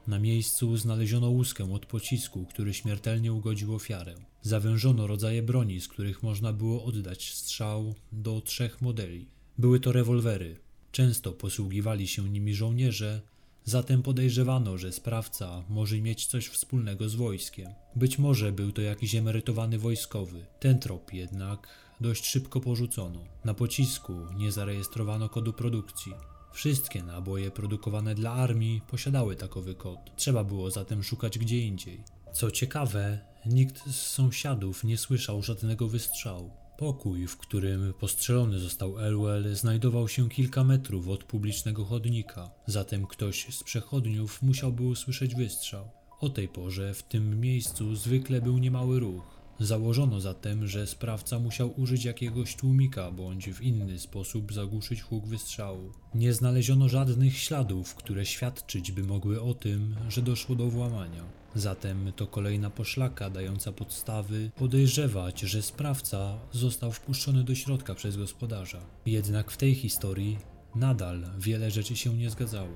Na 0.06 0.18
miejscu 0.18 0.76
znaleziono 0.76 1.30
łuskę 1.30 1.72
od 1.72 1.86
pocisku, 1.86 2.46
który 2.46 2.74
śmiertelnie 2.74 3.32
ugodził 3.32 3.74
ofiarę. 3.74 4.14
Zawężono 4.42 5.06
rodzaje 5.06 5.42
broni, 5.42 5.80
z 5.80 5.88
których 5.88 6.22
można 6.22 6.52
było 6.52 6.84
oddać 6.84 7.34
strzał 7.34 7.94
do 8.12 8.40
trzech 8.40 8.80
modeli. 8.80 9.26
Były 9.58 9.80
to 9.80 9.92
rewolwery. 9.92 10.56
Często 10.92 11.32
posługiwali 11.32 12.08
się 12.08 12.28
nimi 12.28 12.54
żołnierze, 12.54 13.20
zatem 13.64 14.02
podejrzewano, 14.02 14.78
że 14.78 14.92
sprawca 14.92 15.64
może 15.68 16.00
mieć 16.00 16.26
coś 16.26 16.48
wspólnego 16.48 17.08
z 17.08 17.14
wojskiem. 17.14 17.68
Być 17.96 18.18
może 18.18 18.52
był 18.52 18.72
to 18.72 18.82
jakiś 18.82 19.14
emerytowany 19.14 19.78
wojskowy. 19.78 20.46
Ten 20.60 20.78
trop 20.78 21.12
jednak 21.12 21.68
dość 22.00 22.26
szybko 22.26 22.60
porzucono. 22.60 23.20
Na 23.44 23.54
pocisku 23.54 24.12
nie 24.36 24.52
zarejestrowano 24.52 25.28
kodu 25.28 25.52
produkcji. 25.52 26.12
Wszystkie 26.52 27.02
naboje 27.02 27.50
produkowane 27.50 28.14
dla 28.14 28.32
armii 28.32 28.80
posiadały 28.90 29.36
takowy 29.36 29.74
kod. 29.74 29.98
Trzeba 30.16 30.44
było 30.44 30.70
zatem 30.70 31.02
szukać 31.02 31.38
gdzie 31.38 31.60
indziej. 31.60 32.04
Co 32.32 32.50
ciekawe, 32.50 33.18
nikt 33.46 33.90
z 33.90 33.96
sąsiadów 33.96 34.84
nie 34.84 34.98
słyszał 34.98 35.42
żadnego 35.42 35.88
wystrzału. 35.88 36.50
Pokój, 36.78 37.26
w 37.26 37.36
którym 37.36 37.94
postrzelony 38.00 38.58
został 38.58 38.98
Elwell, 38.98 39.54
znajdował 39.54 40.08
się 40.08 40.28
kilka 40.28 40.64
metrów 40.64 41.08
od 41.08 41.24
publicznego 41.24 41.84
chodnika, 41.84 42.50
zatem 42.66 43.06
ktoś 43.06 43.46
z 43.54 43.62
przechodniów 43.62 44.42
musiałby 44.42 44.82
usłyszeć 44.82 45.34
wystrzał. 45.34 45.90
O 46.20 46.28
tej 46.28 46.48
porze 46.48 46.94
w 46.94 47.02
tym 47.02 47.40
miejscu 47.40 47.96
zwykle 47.96 48.40
był 48.40 48.58
niemały 48.58 49.00
ruch. 49.00 49.35
Założono 49.60 50.20
zatem, 50.20 50.66
że 50.66 50.86
sprawca 50.86 51.38
musiał 51.38 51.80
użyć 51.80 52.04
jakiegoś 52.04 52.56
tłumika 52.56 53.10
bądź 53.10 53.50
w 53.50 53.62
inny 53.62 53.98
sposób 53.98 54.52
zagłuszyć 54.52 55.02
huk 55.02 55.26
wystrzału. 55.26 55.92
Nie 56.14 56.32
znaleziono 56.32 56.88
żadnych 56.88 57.38
śladów, 57.38 57.94
które 57.94 58.26
świadczyć 58.26 58.92
by 58.92 59.04
mogły 59.04 59.42
o 59.42 59.54
tym, 59.54 59.96
że 60.08 60.22
doszło 60.22 60.56
do 60.56 60.66
włamania. 60.66 61.22
Zatem 61.54 62.12
to 62.16 62.26
kolejna 62.26 62.70
poszlaka 62.70 63.30
dająca 63.30 63.72
podstawy 63.72 64.50
podejrzewać, 64.56 65.40
że 65.40 65.62
sprawca 65.62 66.38
został 66.52 66.92
wpuszczony 66.92 67.44
do 67.44 67.54
środka 67.54 67.94
przez 67.94 68.16
gospodarza. 68.16 68.80
Jednak 69.06 69.50
w 69.50 69.56
tej 69.56 69.74
historii 69.74 70.38
nadal 70.74 71.22
wiele 71.38 71.70
rzeczy 71.70 71.96
się 71.96 72.14
nie 72.14 72.30
zgadzało. 72.30 72.74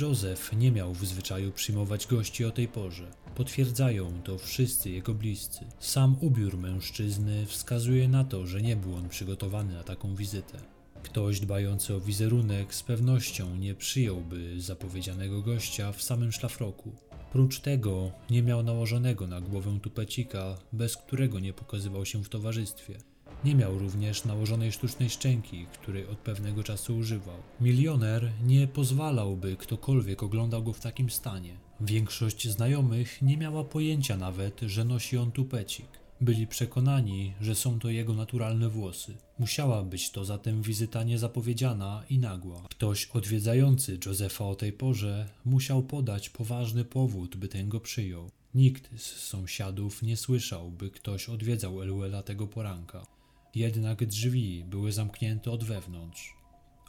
Joseph 0.00 0.52
nie 0.52 0.72
miał 0.72 0.94
w 0.94 1.06
zwyczaju 1.06 1.52
przyjmować 1.52 2.06
gości 2.06 2.44
o 2.44 2.50
tej 2.50 2.68
porze. 2.68 3.10
Potwierdzają 3.34 4.22
to 4.22 4.38
wszyscy 4.38 4.90
jego 4.90 5.14
bliscy. 5.14 5.64
Sam 5.78 6.16
ubiór 6.20 6.58
mężczyzny 6.58 7.46
wskazuje 7.46 8.08
na 8.08 8.24
to, 8.24 8.46
że 8.46 8.62
nie 8.62 8.76
był 8.76 8.94
on 8.94 9.08
przygotowany 9.08 9.74
na 9.74 9.82
taką 9.82 10.14
wizytę. 10.14 10.58
Ktoś 11.02 11.40
dbający 11.40 11.94
o 11.94 12.00
wizerunek 12.00 12.74
z 12.74 12.82
pewnością 12.82 13.56
nie 13.56 13.74
przyjąłby 13.74 14.60
zapowiedzianego 14.60 15.42
gościa 15.42 15.92
w 15.92 16.02
samym 16.02 16.32
szlafroku. 16.32 16.92
Prócz 17.32 17.60
tego 17.60 18.10
nie 18.30 18.42
miał 18.42 18.62
nałożonego 18.62 19.26
na 19.26 19.40
głowę 19.40 19.78
tupecika, 19.82 20.56
bez 20.72 20.96
którego 20.96 21.40
nie 21.40 21.52
pokazywał 21.52 22.04
się 22.04 22.24
w 22.24 22.28
towarzystwie. 22.28 22.98
Nie 23.44 23.54
miał 23.54 23.78
również 23.78 24.24
nałożonej 24.24 24.72
sztucznej 24.72 25.10
szczęki, 25.10 25.66
której 25.66 26.06
od 26.06 26.18
pewnego 26.18 26.62
czasu 26.62 26.96
używał. 26.96 27.36
Milioner 27.60 28.30
nie 28.46 28.68
pozwalałby 28.68 29.56
ktokolwiek 29.56 30.22
oglądał 30.22 30.62
go 30.62 30.72
w 30.72 30.80
takim 30.80 31.10
stanie. 31.10 31.63
Większość 31.80 32.48
znajomych 32.48 33.22
nie 33.22 33.36
miała 33.36 33.64
pojęcia 33.64 34.16
nawet, 34.16 34.60
że 34.60 34.84
nosi 34.84 35.16
on 35.16 35.32
tupecik. 35.32 35.86
Byli 36.20 36.46
przekonani, 36.46 37.34
że 37.40 37.54
są 37.54 37.78
to 37.78 37.90
jego 37.90 38.14
naturalne 38.14 38.68
włosy. 38.68 39.16
Musiała 39.38 39.82
być 39.82 40.10
to 40.10 40.24
zatem 40.24 40.62
wizyta 40.62 41.02
niezapowiedziana 41.02 42.04
i 42.10 42.18
nagła. 42.18 42.62
Ktoś 42.70 43.06
odwiedzający 43.06 43.98
Josefa 44.06 44.44
o 44.44 44.54
tej 44.54 44.72
porze 44.72 45.28
musiał 45.44 45.82
podać 45.82 46.30
poważny 46.30 46.84
powód, 46.84 47.36
by 47.36 47.48
ten 47.48 47.68
go 47.68 47.80
przyjął. 47.80 48.30
Nikt 48.54 49.00
z 49.00 49.02
sąsiadów 49.02 50.02
nie 50.02 50.16
słyszał, 50.16 50.70
by 50.70 50.90
ktoś 50.90 51.28
odwiedzał 51.28 51.82
Eluela 51.82 52.22
tego 52.22 52.46
poranka. 52.46 53.06
Jednak 53.54 54.06
drzwi 54.06 54.64
były 54.64 54.92
zamknięte 54.92 55.50
od 55.50 55.64
wewnątrz. 55.64 56.34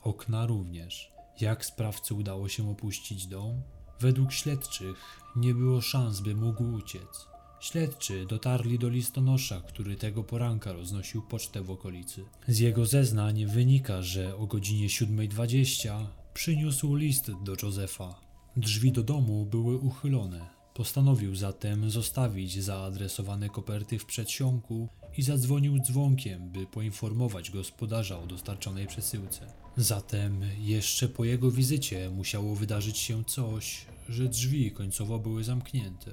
Okna 0.01 0.45
również. 0.45 1.11
Jak 1.41 1.65
sprawcy 1.65 2.13
udało 2.13 2.49
się 2.49 2.69
opuścić 2.69 3.27
dom? 3.27 3.61
Według 3.99 4.31
śledczych 4.31 4.97
nie 5.35 5.53
było 5.53 5.81
szans, 5.81 6.19
by 6.19 6.35
mógł 6.35 6.63
uciec. 6.73 7.27
Śledczy 7.59 8.25
dotarli 8.25 8.79
do 8.79 8.89
listonosza, 8.89 9.61
który 9.61 9.95
tego 9.95 10.23
poranka 10.23 10.73
roznosił 10.73 11.21
pocztę 11.21 11.61
w 11.61 11.71
okolicy. 11.71 12.25
Z 12.47 12.59
jego 12.59 12.85
zeznań 12.85 13.45
wynika, 13.45 14.01
że 14.01 14.37
o 14.37 14.47
godzinie 14.47 14.87
7.20 14.87 16.05
przyniósł 16.33 16.95
list 16.95 17.31
do 17.43 17.55
Józefa. 17.63 18.15
Drzwi 18.57 18.91
do 18.91 19.03
domu 19.03 19.45
były 19.45 19.77
uchylone. 19.77 20.49
Postanowił 20.73 21.35
zatem 21.35 21.89
zostawić 21.89 22.63
zaadresowane 22.63 23.49
koperty 23.49 23.99
w 23.99 24.05
przedsionku 24.05 24.89
i 25.17 25.21
zadzwonił 25.21 25.79
dzwonkiem, 25.79 26.49
by 26.49 26.67
poinformować 26.67 27.51
gospodarza 27.51 28.19
o 28.19 28.27
dostarczonej 28.27 28.87
przesyłce. 28.87 29.64
Zatem 29.77 30.41
jeszcze 30.59 31.09
po 31.09 31.25
jego 31.25 31.51
wizycie 31.51 32.09
musiało 32.09 32.55
wydarzyć 32.55 32.97
się 32.97 33.23
coś, 33.23 33.85
że 34.09 34.29
drzwi 34.29 34.71
końcowo 34.71 35.19
były 35.19 35.43
zamknięte. 35.43 36.11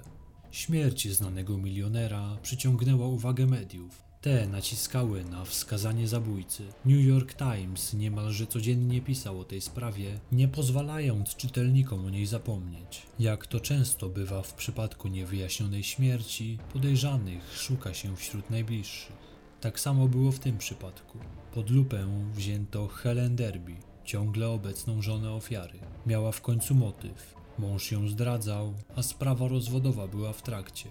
Śmierć 0.50 1.08
znanego 1.08 1.58
milionera 1.58 2.38
przyciągnęła 2.42 3.06
uwagę 3.06 3.46
mediów. 3.46 4.02
Te 4.20 4.46
naciskały 4.46 5.24
na 5.24 5.44
wskazanie 5.44 6.08
zabójcy. 6.08 6.62
New 6.84 7.04
York 7.04 7.34
Times 7.34 7.94
niemalże 7.94 8.46
codziennie 8.46 9.00
pisał 9.00 9.40
o 9.40 9.44
tej 9.44 9.60
sprawie, 9.60 10.20
nie 10.32 10.48
pozwalając 10.48 11.36
czytelnikom 11.36 12.06
o 12.06 12.10
niej 12.10 12.26
zapomnieć. 12.26 13.02
Jak 13.18 13.46
to 13.46 13.60
często 13.60 14.08
bywa 14.08 14.42
w 14.42 14.54
przypadku 14.54 15.08
niewyjaśnionej 15.08 15.82
śmierci, 15.82 16.58
podejrzanych 16.72 17.58
szuka 17.58 17.94
się 17.94 18.16
wśród 18.16 18.50
najbliższych. 18.50 19.21
Tak 19.62 19.80
samo 19.80 20.08
było 20.08 20.32
w 20.32 20.38
tym 20.38 20.58
przypadku. 20.58 21.18
Pod 21.54 21.70
lupę 21.70 22.06
wzięto 22.34 22.88
Helen 22.88 23.36
Derby, 23.36 23.76
ciągle 24.04 24.48
obecną 24.48 25.02
żonę 25.02 25.32
ofiary. 25.32 25.78
Miała 26.06 26.32
w 26.32 26.40
końcu 26.40 26.74
motyw. 26.74 27.34
Mąż 27.58 27.92
ją 27.92 28.08
zdradzał, 28.08 28.74
a 28.96 29.02
sprawa 29.02 29.48
rozwodowa 29.48 30.06
była 30.06 30.32
w 30.32 30.42
trakcie. 30.42 30.88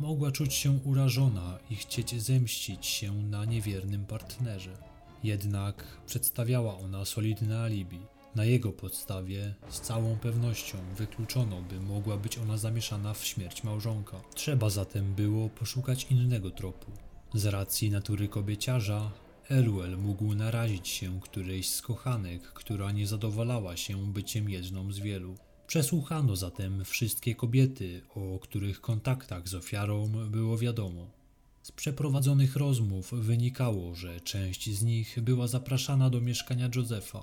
Mogła 0.00 0.32
czuć 0.32 0.54
się 0.54 0.78
urażona 0.84 1.58
i 1.70 1.76
chcieć 1.76 2.22
zemścić 2.22 2.86
się 2.86 3.12
na 3.12 3.44
niewiernym 3.44 4.06
partnerze. 4.06 4.78
Jednak 5.22 5.84
przedstawiała 6.06 6.78
ona 6.78 7.04
solidne 7.04 7.60
alibi. 7.60 8.00
Na 8.34 8.44
jego 8.44 8.72
podstawie 8.72 9.54
z 9.68 9.80
całą 9.80 10.16
pewnością 10.18 10.78
wykluczono, 10.96 11.62
by 11.62 11.80
mogła 11.80 12.16
być 12.16 12.38
ona 12.38 12.56
zamieszana 12.56 13.14
w 13.14 13.24
śmierć 13.24 13.64
małżonka. 13.64 14.20
Trzeba 14.34 14.70
zatem 14.70 15.14
było 15.14 15.48
poszukać 15.48 16.06
innego 16.10 16.50
tropu. 16.50 17.03
Z 17.34 17.46
racji 17.46 17.90
natury 17.90 18.28
kobieciarza, 18.28 19.10
Eluel 19.48 19.98
mógł 19.98 20.34
narazić 20.34 20.88
się 20.88 21.20
którejś 21.20 21.68
z 21.70 21.82
kochanek, 21.82 22.42
która 22.42 22.92
nie 22.92 23.06
zadowalała 23.06 23.76
się 23.76 24.12
byciem 24.12 24.50
jedną 24.50 24.92
z 24.92 24.98
wielu. 24.98 25.34
Przesłuchano 25.66 26.36
zatem 26.36 26.84
wszystkie 26.84 27.34
kobiety, 27.34 28.02
o 28.14 28.38
których 28.38 28.80
kontaktach 28.80 29.48
z 29.48 29.54
ofiarą 29.54 30.08
było 30.08 30.58
wiadomo. 30.58 31.06
Z 31.62 31.72
przeprowadzonych 31.72 32.56
rozmów 32.56 33.12
wynikało, 33.12 33.94
że 33.94 34.20
część 34.20 34.70
z 34.70 34.82
nich 34.82 35.20
była 35.20 35.46
zapraszana 35.46 36.10
do 36.10 36.20
mieszkania 36.20 36.68
Józefa. 36.74 37.20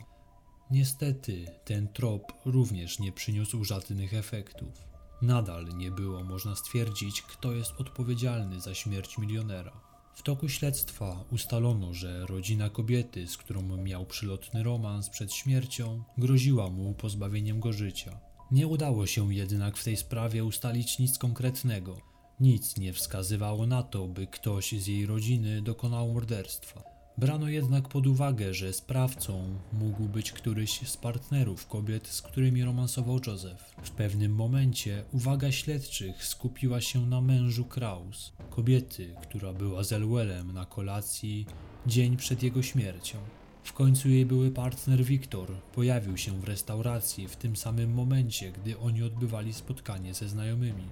Niestety, 0.71 1.45
ten 1.65 1.87
trop 1.87 2.33
również 2.45 2.99
nie 2.99 3.11
przyniósł 3.11 3.63
żadnych 3.63 4.13
efektów. 4.13 4.83
Nadal 5.21 5.77
nie 5.77 5.91
było 5.91 6.23
można 6.23 6.55
stwierdzić, 6.55 7.21
kto 7.21 7.53
jest 7.53 7.71
odpowiedzialny 7.77 8.61
za 8.61 8.75
śmierć 8.75 9.17
milionera. 9.17 9.90
W 10.15 10.23
toku 10.23 10.49
śledztwa 10.49 11.23
ustalono, 11.31 11.93
że 11.93 12.25
rodzina 12.25 12.69
kobiety, 12.69 13.27
z 13.27 13.37
którą 13.37 13.61
miał 13.77 14.05
przylotny 14.05 14.63
romans 14.63 15.09
przed 15.09 15.33
śmiercią, 15.33 16.03
groziła 16.17 16.69
mu 16.69 16.93
pozbawieniem 16.93 17.59
go 17.59 17.73
życia. 17.73 18.19
Nie 18.51 18.67
udało 18.67 19.07
się 19.07 19.33
jednak 19.33 19.77
w 19.77 19.83
tej 19.83 19.97
sprawie 19.97 20.45
ustalić 20.45 20.99
nic 20.99 21.17
konkretnego. 21.17 21.97
Nic 22.39 22.77
nie 22.77 22.93
wskazywało 22.93 23.67
na 23.67 23.83
to, 23.83 24.07
by 24.07 24.27
ktoś 24.27 24.71
z 24.71 24.87
jej 24.87 25.05
rodziny 25.05 25.61
dokonał 25.61 26.13
morderstwa. 26.13 26.90
Brano 27.21 27.49
jednak 27.49 27.89
pod 27.89 28.07
uwagę, 28.07 28.53
że 28.53 28.73
sprawcą 28.73 29.59
mógł 29.73 30.03
być 30.03 30.31
któryś 30.31 30.87
z 30.87 30.97
partnerów 30.97 31.67
kobiet, 31.67 32.07
z 32.07 32.21
którymi 32.21 32.63
romansował 32.63 33.19
Joseph. 33.27 33.75
W 33.83 33.91
pewnym 33.91 34.35
momencie 34.35 35.03
uwaga 35.11 35.51
śledczych 35.51 36.25
skupiła 36.25 36.81
się 36.81 37.05
na 37.05 37.21
mężu 37.21 37.65
Kraus, 37.65 38.33
kobiety, 38.49 39.15
która 39.21 39.53
była 39.53 39.83
z 39.83 39.91
Elwellem 39.91 40.53
na 40.53 40.65
kolacji 40.65 41.45
dzień 41.87 42.17
przed 42.17 42.43
jego 42.43 42.63
śmiercią. 42.63 43.17
W 43.63 43.73
końcu 43.73 44.09
jej 44.09 44.25
były 44.25 44.51
partner 44.51 45.03
Wiktor 45.03 45.51
pojawił 45.75 46.17
się 46.17 46.41
w 46.41 46.43
restauracji 46.43 47.27
w 47.27 47.35
tym 47.35 47.55
samym 47.55 47.93
momencie, 47.93 48.51
gdy 48.51 48.79
oni 48.79 49.03
odbywali 49.03 49.53
spotkanie 49.53 50.13
ze 50.13 50.29
znajomymi. 50.29 50.83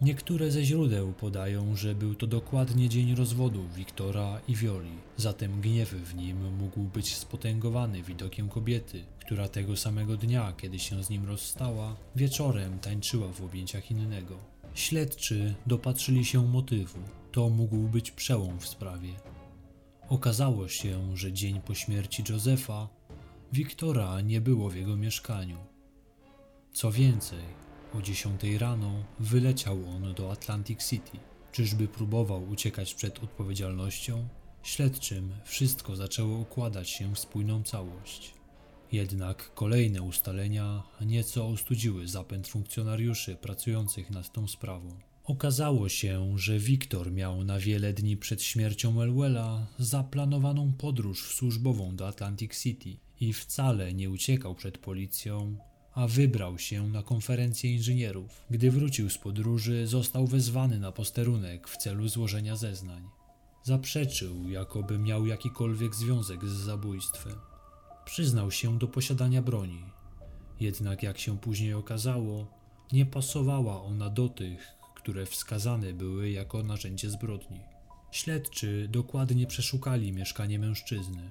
Niektóre 0.00 0.50
ze 0.50 0.64
źródeł 0.64 1.12
podają, 1.12 1.76
że 1.76 1.94
był 1.94 2.14
to 2.14 2.26
dokładnie 2.26 2.88
dzień 2.88 3.14
rozwodu 3.14 3.68
Wiktora 3.76 4.40
i 4.48 4.54
Violi, 4.54 4.90
zatem 5.16 5.60
gniew 5.60 5.90
w 5.90 6.14
nim 6.14 6.56
mógł 6.56 6.80
być 6.80 7.16
spotęgowany 7.16 8.02
widokiem 8.02 8.48
kobiety, 8.48 9.04
która 9.20 9.48
tego 9.48 9.76
samego 9.76 10.16
dnia, 10.16 10.52
kiedy 10.56 10.78
się 10.78 11.04
z 11.04 11.10
nim 11.10 11.26
rozstała, 11.26 11.96
wieczorem 12.16 12.78
tańczyła 12.78 13.32
w 13.32 13.42
objęciach 13.42 13.90
innego. 13.90 14.38
Śledczy 14.74 15.54
dopatrzyli 15.66 16.24
się 16.24 16.48
motywu. 16.48 16.98
To 17.32 17.48
mógł 17.48 17.76
być 17.76 18.10
przełom 18.10 18.60
w 18.60 18.66
sprawie. 18.66 19.12
Okazało 20.08 20.68
się, 20.68 21.16
że 21.16 21.32
dzień 21.32 21.60
po 21.60 21.74
śmierci 21.74 22.22
Józefa 22.28 22.88
Wiktora 23.52 24.20
nie 24.20 24.40
było 24.40 24.70
w 24.70 24.76
jego 24.76 24.96
mieszkaniu. 24.96 25.56
Co 26.72 26.92
więcej, 26.92 27.65
o 27.98 28.02
10 28.02 28.44
rano 28.58 29.04
wyleciał 29.20 29.88
on 29.88 30.14
do 30.14 30.32
Atlantic 30.32 30.88
City. 30.88 31.18
Czyżby 31.52 31.88
próbował 31.88 32.48
uciekać 32.48 32.94
przed 32.94 33.24
odpowiedzialnością? 33.24 34.28
Śledczym 34.62 35.32
wszystko 35.44 35.96
zaczęło 35.96 36.38
układać 36.38 36.90
się 36.90 37.14
w 37.14 37.18
spójną 37.18 37.62
całość. 37.62 38.34
Jednak 38.92 39.54
kolejne 39.54 40.02
ustalenia 40.02 40.82
nieco 41.00 41.48
ostudziły 41.48 42.08
zapęd 42.08 42.48
funkcjonariuszy 42.48 43.36
pracujących 43.36 44.10
nad 44.10 44.32
tą 44.32 44.48
sprawą. 44.48 44.88
Okazało 45.24 45.88
się, 45.88 46.38
że 46.38 46.58
Wiktor 46.58 47.12
miał 47.12 47.44
na 47.44 47.58
wiele 47.58 47.92
dni 47.92 48.16
przed 48.16 48.42
śmiercią 48.42 49.02
Elwella 49.02 49.66
zaplanowaną 49.78 50.72
podróż 50.72 51.34
służbową 51.34 51.96
do 51.96 52.08
Atlantic 52.08 52.62
City 52.62 52.96
i 53.20 53.32
wcale 53.32 53.94
nie 53.94 54.10
uciekał 54.10 54.54
przed 54.54 54.78
policją, 54.78 55.56
a 55.96 56.06
wybrał 56.06 56.58
się 56.58 56.88
na 56.88 57.02
konferencję 57.02 57.74
inżynierów. 57.74 58.44
Gdy 58.50 58.70
wrócił 58.70 59.10
z 59.10 59.18
podróży, 59.18 59.86
został 59.86 60.26
wezwany 60.26 60.78
na 60.78 60.92
posterunek 60.92 61.68
w 61.68 61.76
celu 61.76 62.08
złożenia 62.08 62.56
zeznań. 62.56 63.02
Zaprzeczył, 63.62 64.48
jakoby 64.48 64.98
miał 64.98 65.26
jakikolwiek 65.26 65.94
związek 65.94 66.44
z 66.44 66.52
zabójstwem. 66.52 67.34
Przyznał 68.04 68.50
się 68.50 68.78
do 68.78 68.88
posiadania 68.88 69.42
broni, 69.42 69.84
jednak 70.60 71.02
jak 71.02 71.18
się 71.18 71.38
później 71.38 71.74
okazało, 71.74 72.46
nie 72.92 73.06
pasowała 73.06 73.82
ona 73.82 74.10
do 74.10 74.28
tych, 74.28 74.66
które 74.96 75.26
wskazane 75.26 75.92
były 75.92 76.30
jako 76.30 76.62
narzędzie 76.62 77.10
zbrodni. 77.10 77.60
Śledczy 78.10 78.88
dokładnie 78.90 79.46
przeszukali 79.46 80.12
mieszkanie 80.12 80.58
mężczyzny. 80.58 81.30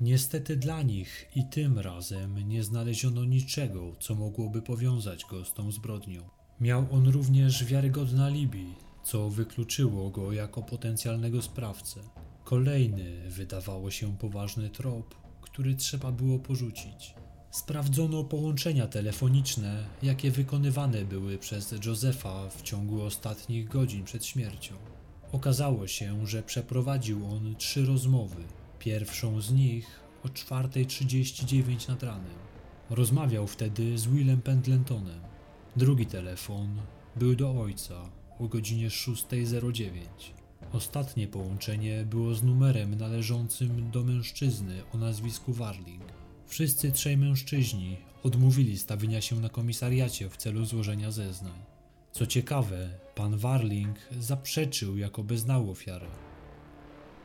Niestety 0.00 0.56
dla 0.56 0.82
nich 0.82 1.30
i 1.36 1.44
tym 1.44 1.78
razem 1.78 2.48
nie 2.48 2.64
znaleziono 2.64 3.24
niczego, 3.24 3.92
co 4.00 4.14
mogłoby 4.14 4.62
powiązać 4.62 5.24
go 5.24 5.44
z 5.44 5.54
tą 5.54 5.72
zbrodnią. 5.72 6.22
Miał 6.60 6.86
on 6.90 7.08
również 7.08 7.64
wiarygodne 7.64 8.24
alibi, 8.24 8.66
co 9.04 9.30
wykluczyło 9.30 10.10
go 10.10 10.32
jako 10.32 10.62
potencjalnego 10.62 11.42
sprawcę. 11.42 12.00
Kolejny 12.44 13.30
wydawało 13.30 13.90
się 13.90 14.16
poważny 14.16 14.70
trop, 14.70 15.14
który 15.40 15.74
trzeba 15.74 16.12
było 16.12 16.38
porzucić. 16.38 17.14
Sprawdzono 17.50 18.24
połączenia 18.24 18.86
telefoniczne, 18.86 19.84
jakie 20.02 20.30
wykonywane 20.30 21.04
były 21.04 21.38
przez 21.38 21.74
Josefa 21.86 22.48
w 22.48 22.62
ciągu 22.62 23.02
ostatnich 23.02 23.68
godzin 23.68 24.04
przed 24.04 24.26
śmiercią. 24.26 24.74
Okazało 25.32 25.86
się, 25.86 26.26
że 26.26 26.42
przeprowadził 26.42 27.26
on 27.26 27.56
trzy 27.56 27.86
rozmowy. 27.86 28.44
Pierwszą 28.86 29.40
z 29.40 29.52
nich 29.52 30.00
o 30.24 30.28
4.39 30.28 31.88
nad 31.88 32.02
ranem. 32.02 32.34
Rozmawiał 32.90 33.46
wtedy 33.46 33.98
z 33.98 34.06
Willem 34.06 34.42
Pendletonem. 34.42 35.20
Drugi 35.76 36.06
telefon 36.06 36.80
był 37.16 37.36
do 37.36 37.60
ojca 37.60 38.10
o 38.38 38.48
godzinie 38.48 38.88
6.09. 38.88 39.90
Ostatnie 40.72 41.28
połączenie 41.28 42.04
było 42.04 42.34
z 42.34 42.42
numerem 42.42 42.94
należącym 42.94 43.90
do 43.90 44.04
mężczyzny 44.04 44.82
o 44.94 44.98
nazwisku 44.98 45.52
Warling. 45.52 46.04
Wszyscy 46.46 46.92
trzej 46.92 47.16
mężczyźni 47.16 47.96
odmówili 48.22 48.78
stawienia 48.78 49.20
się 49.20 49.40
na 49.40 49.48
komisariacie 49.48 50.30
w 50.30 50.36
celu 50.36 50.64
złożenia 50.64 51.10
zeznań. 51.10 51.58
Co 52.12 52.26
ciekawe, 52.26 52.90
pan 53.14 53.36
Warling 53.36 53.98
zaprzeczył, 54.18 54.96
jakoby 54.96 55.38
znał 55.38 55.70
ofiarę. 55.70 56.06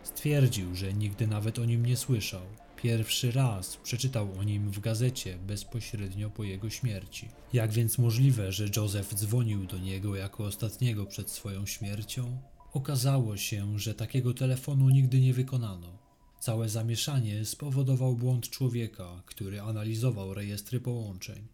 Stwierdził, 0.03 0.75
że 0.75 0.93
nigdy 0.93 1.27
nawet 1.27 1.59
o 1.59 1.65
nim 1.65 1.85
nie 1.85 1.97
słyszał. 1.97 2.41
Pierwszy 2.75 3.31
raz 3.31 3.77
przeczytał 3.77 4.39
o 4.39 4.43
nim 4.43 4.71
w 4.71 4.79
gazecie 4.79 5.37
bezpośrednio 5.37 6.29
po 6.29 6.43
jego 6.43 6.69
śmierci. 6.69 7.29
Jak 7.53 7.71
więc 7.71 7.97
możliwe, 7.97 8.51
że 8.51 8.65
Joseph 8.75 9.13
dzwonił 9.13 9.65
do 9.65 9.77
niego 9.77 10.15
jako 10.15 10.43
ostatniego 10.43 11.05
przed 11.05 11.29
swoją 11.29 11.65
śmiercią? 11.65 12.37
Okazało 12.73 13.37
się, 13.37 13.79
że 13.79 13.95
takiego 13.95 14.33
telefonu 14.33 14.89
nigdy 14.89 15.19
nie 15.19 15.33
wykonano. 15.33 15.97
Całe 16.39 16.69
zamieszanie 16.69 17.45
spowodował 17.45 18.15
błąd 18.15 18.49
człowieka, 18.49 19.23
który 19.25 19.61
analizował 19.61 20.33
rejestry 20.33 20.79
połączeń. 20.79 21.47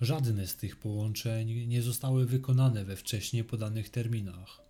Żadne 0.00 0.46
z 0.46 0.56
tych 0.56 0.76
połączeń 0.76 1.66
nie 1.66 1.82
zostały 1.82 2.26
wykonane 2.26 2.84
we 2.84 2.96
wcześniej 2.96 3.44
podanych 3.44 3.90
terminach. 3.90 4.60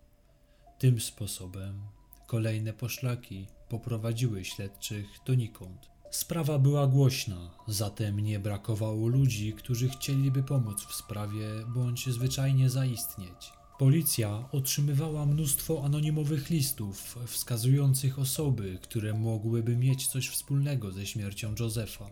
Tym 0.79 0.99
sposobem 0.99 1.81
kolejne 2.27 2.73
poszlaki 2.73 3.47
poprowadziły 3.69 4.45
śledczych 4.45 5.05
donikąd. 5.25 5.89
Sprawa 6.11 6.59
była 6.59 6.87
głośna, 6.87 7.51
zatem 7.67 8.19
nie 8.19 8.39
brakowało 8.39 9.07
ludzi, 9.07 9.53
którzy 9.53 9.89
chcieliby 9.89 10.43
pomóc 10.43 10.85
w 10.85 10.93
sprawie 10.95 11.47
bądź 11.75 12.09
zwyczajnie 12.09 12.69
zaistnieć. 12.69 13.51
Policja 13.79 14.49
otrzymywała 14.51 15.25
mnóstwo 15.25 15.83
anonimowych 15.85 16.49
listów 16.49 17.17
wskazujących 17.27 18.19
osoby, 18.19 18.79
które 18.81 19.13
mogłyby 19.13 19.75
mieć 19.75 20.07
coś 20.07 20.29
wspólnego 20.29 20.91
ze 20.91 21.05
śmiercią 21.05 21.55
Josefa. 21.59 22.09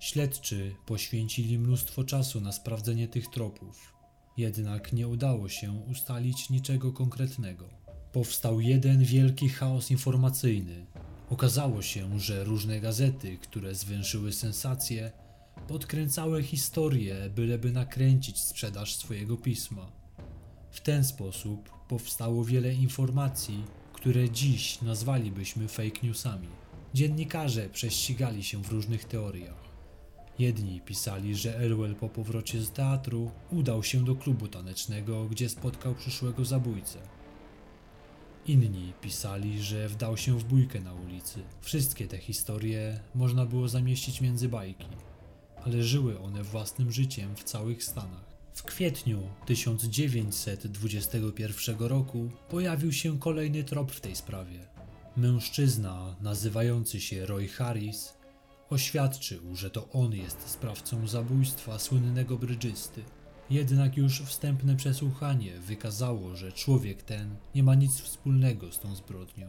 Śledczy 0.00 0.74
poświęcili 0.86 1.58
mnóstwo 1.58 2.04
czasu 2.04 2.40
na 2.40 2.52
sprawdzenie 2.52 3.08
tych 3.08 3.26
tropów, 3.30 3.94
jednak 4.36 4.92
nie 4.92 5.08
udało 5.08 5.48
się 5.48 5.72
ustalić 5.72 6.50
niczego 6.50 6.92
konkretnego. 6.92 7.68
Powstał 8.18 8.60
jeden 8.60 9.04
wielki 9.04 9.48
chaos 9.48 9.90
informacyjny. 9.90 10.86
Okazało 11.30 11.82
się, 11.82 12.20
że 12.20 12.44
różne 12.44 12.80
gazety, 12.80 13.36
które 13.36 13.74
zwęszyły 13.74 14.32
sensacje, 14.32 15.12
podkręcały 15.68 16.42
historię, 16.42 17.30
byleby 17.34 17.72
nakręcić 17.72 18.40
sprzedaż 18.40 18.96
swojego 18.96 19.36
pisma. 19.36 19.92
W 20.70 20.80
ten 20.80 21.04
sposób 21.04 21.70
powstało 21.88 22.44
wiele 22.44 22.74
informacji, 22.74 23.64
które 23.92 24.30
dziś 24.30 24.82
nazwalibyśmy 24.82 25.68
fake 25.68 26.00
newsami. 26.02 26.48
Dziennikarze 26.94 27.68
prześcigali 27.68 28.44
się 28.44 28.62
w 28.62 28.68
różnych 28.68 29.04
teoriach. 29.04 29.64
Jedni 30.38 30.80
pisali, 30.80 31.36
że 31.36 31.58
Elwell 31.58 31.94
po 31.94 32.08
powrocie 32.08 32.62
z 32.62 32.70
teatru 32.70 33.30
udał 33.50 33.82
się 33.82 34.04
do 34.04 34.14
klubu 34.14 34.48
tanecznego, 34.48 35.24
gdzie 35.24 35.48
spotkał 35.48 35.94
przyszłego 35.94 36.44
zabójcę. 36.44 37.17
Inni 38.48 38.92
pisali, 39.00 39.62
że 39.62 39.88
wdał 39.88 40.16
się 40.16 40.38
w 40.38 40.44
bójkę 40.44 40.80
na 40.80 40.94
ulicy. 40.94 41.42
Wszystkie 41.60 42.06
te 42.06 42.18
historie 42.18 43.00
można 43.14 43.46
było 43.46 43.68
zamieścić 43.68 44.20
między 44.20 44.48
bajki, 44.48 44.86
ale 45.64 45.82
żyły 45.82 46.20
one 46.20 46.42
własnym 46.42 46.92
życiem 46.92 47.36
w 47.36 47.44
całych 47.44 47.84
Stanach. 47.84 48.28
W 48.54 48.62
kwietniu 48.62 49.22
1921 49.46 51.78
roku 51.78 52.30
pojawił 52.48 52.92
się 52.92 53.18
kolejny 53.18 53.64
trop 53.64 53.92
w 53.92 54.00
tej 54.00 54.16
sprawie. 54.16 54.58
Mężczyzna 55.16 56.16
nazywający 56.20 57.00
się 57.00 57.26
Roy 57.26 57.48
Harris 57.48 58.14
oświadczył, 58.70 59.56
że 59.56 59.70
to 59.70 59.88
on 59.88 60.14
jest 60.14 60.48
sprawcą 60.48 61.08
zabójstwa 61.08 61.78
słynnego 61.78 62.38
brydżysty. 62.38 63.02
Jednak 63.50 63.96
już 63.96 64.22
wstępne 64.22 64.76
przesłuchanie 64.76 65.58
wykazało, 65.58 66.36
że 66.36 66.52
człowiek 66.52 67.02
ten 67.02 67.36
nie 67.54 67.62
ma 67.62 67.74
nic 67.74 68.00
wspólnego 68.00 68.72
z 68.72 68.80
tą 68.80 68.94
zbrodnią. 68.94 69.48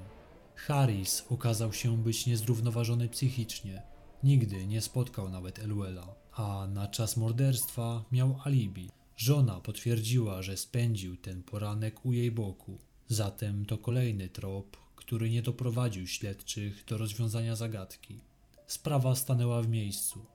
Harris 0.56 1.26
okazał 1.30 1.74
się 1.74 1.98
być 1.98 2.26
niezrównoważony 2.26 3.10
psychicznie. 3.10 3.82
Nigdy 4.24 4.68
nie 4.68 4.82
spotkał 4.82 5.30
nawet 5.30 5.60
Elwella, 5.60 6.16
a 6.34 6.68
na 6.74 6.88
czas 6.88 7.18
morderstwa 7.18 8.04
miał 8.12 8.40
alibi. 8.44 8.90
Żona 9.18 9.60
potwierdziła, 9.60 10.42
że 10.42 10.58
spędził 10.58 11.18
ten 11.18 11.44
poranek 11.44 12.06
u 12.06 12.14
jej 12.14 12.32
boku. 12.32 12.78
Zatem 13.08 13.66
to 13.66 13.78
kolejny 13.78 14.30
trop, 14.30 14.78
który 14.96 15.30
nie 15.30 15.42
doprowadził 15.42 16.08
śledczych 16.08 16.86
do 16.86 16.98
rozwiązania 16.98 17.56
zagadki. 17.56 18.20
Sprawa 18.68 19.16
stanęła 19.16 19.62
w 19.62 19.70
miejscu. 19.70 20.26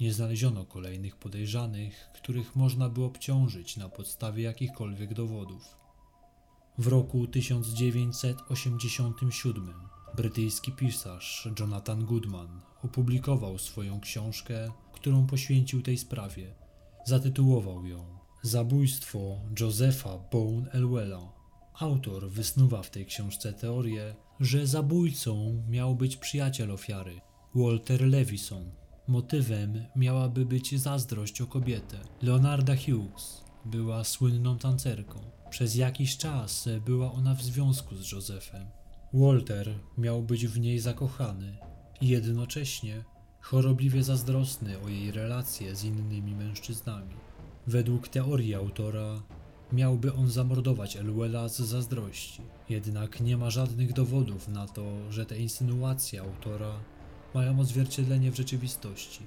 Nie 0.00 0.12
znaleziono 0.12 0.64
kolejnych 0.64 1.16
podejrzanych, 1.16 2.10
których 2.14 2.56
można 2.56 2.88
by 2.88 3.04
obciążyć 3.04 3.76
na 3.76 3.88
podstawie 3.88 4.42
jakichkolwiek 4.42 5.14
dowodów. 5.14 5.76
W 6.78 6.86
roku 6.86 7.26
1987 7.26 9.74
brytyjski 10.16 10.72
pisarz 10.72 11.48
Jonathan 11.60 12.04
Goodman 12.04 12.60
opublikował 12.84 13.58
swoją 13.58 14.00
książkę, 14.00 14.70
którą 14.92 15.26
poświęcił 15.26 15.82
tej 15.82 15.98
sprawie. 15.98 16.54
Zatytułował 17.04 17.86
ją 17.86 18.18
Zabójstwo 18.42 19.40
Josepha 19.60 20.18
Bone 20.32 20.70
Elwella. 20.70 21.32
Autor 21.74 22.30
wysnuwa 22.30 22.82
w 22.82 22.90
tej 22.90 23.06
książce 23.06 23.52
teorię, 23.52 24.14
że 24.40 24.66
zabójcą 24.66 25.62
miał 25.68 25.94
być 25.94 26.16
przyjaciel 26.16 26.70
ofiary, 26.70 27.20
Walter 27.54 28.02
Levison. 28.02 28.70
Motywem 29.08 29.84
miałaby 29.96 30.46
być 30.46 30.80
zazdrość 30.80 31.40
o 31.40 31.46
kobietę. 31.46 31.96
Leonarda 32.22 32.74
Hughes 32.76 33.44
była 33.64 34.04
słynną 34.04 34.58
tancerką. 34.58 35.20
Przez 35.50 35.76
jakiś 35.76 36.16
czas 36.16 36.68
była 36.86 37.12
ona 37.12 37.34
w 37.34 37.42
związku 37.42 37.96
z 37.96 38.12
Josephem. 38.12 38.66
Walter 39.12 39.74
miał 39.98 40.22
być 40.22 40.46
w 40.46 40.60
niej 40.60 40.78
zakochany 40.78 41.56
i 42.00 42.08
jednocześnie 42.08 43.04
chorobliwie 43.40 44.02
zazdrosny 44.02 44.80
o 44.80 44.88
jej 44.88 45.12
relacje 45.12 45.76
z 45.76 45.84
innymi 45.84 46.34
mężczyznami. 46.34 47.14
Według 47.66 48.08
teorii 48.08 48.54
autora 48.54 49.22
miałby 49.72 50.14
on 50.14 50.30
zamordować 50.30 50.96
Elwella 50.96 51.48
z 51.48 51.58
zazdrości. 51.58 52.42
Jednak 52.68 53.20
nie 53.20 53.36
ma 53.36 53.50
żadnych 53.50 53.92
dowodów 53.92 54.48
na 54.48 54.66
to, 54.66 55.12
że 55.12 55.26
te 55.26 55.38
insynuacje 55.38 56.20
autora 56.20 56.72
mają 57.34 57.60
odzwierciedlenie 57.60 58.30
w 58.30 58.36
rzeczywistości. 58.36 59.20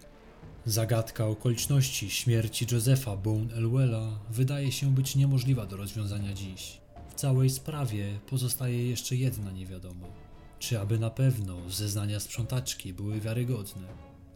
Zagadka 0.66 1.28
okoliczności 1.28 2.10
śmierci 2.10 2.66
Josepha 2.72 3.18
Bone 3.18 3.54
Elwella 3.54 4.20
wydaje 4.30 4.72
się 4.72 4.96
być 4.96 5.16
niemożliwa 5.16 5.66
do 5.66 5.78
rozwiązania 5.78 6.34
dziś. 6.34 6.82
W 7.10 7.14
całej 7.16 7.50
sprawie 7.50 8.20
pozostaje 8.30 8.90
jeszcze 8.90 9.16
jedna 9.16 9.52
niewiadoma. 9.52 10.08
Czy 10.60 10.80
aby 10.80 11.00
na 11.00 11.10
pewno 11.10 11.70
zeznania 11.70 12.20
sprzątaczki 12.20 12.94
były 12.94 13.20
wiarygodne? 13.20 13.88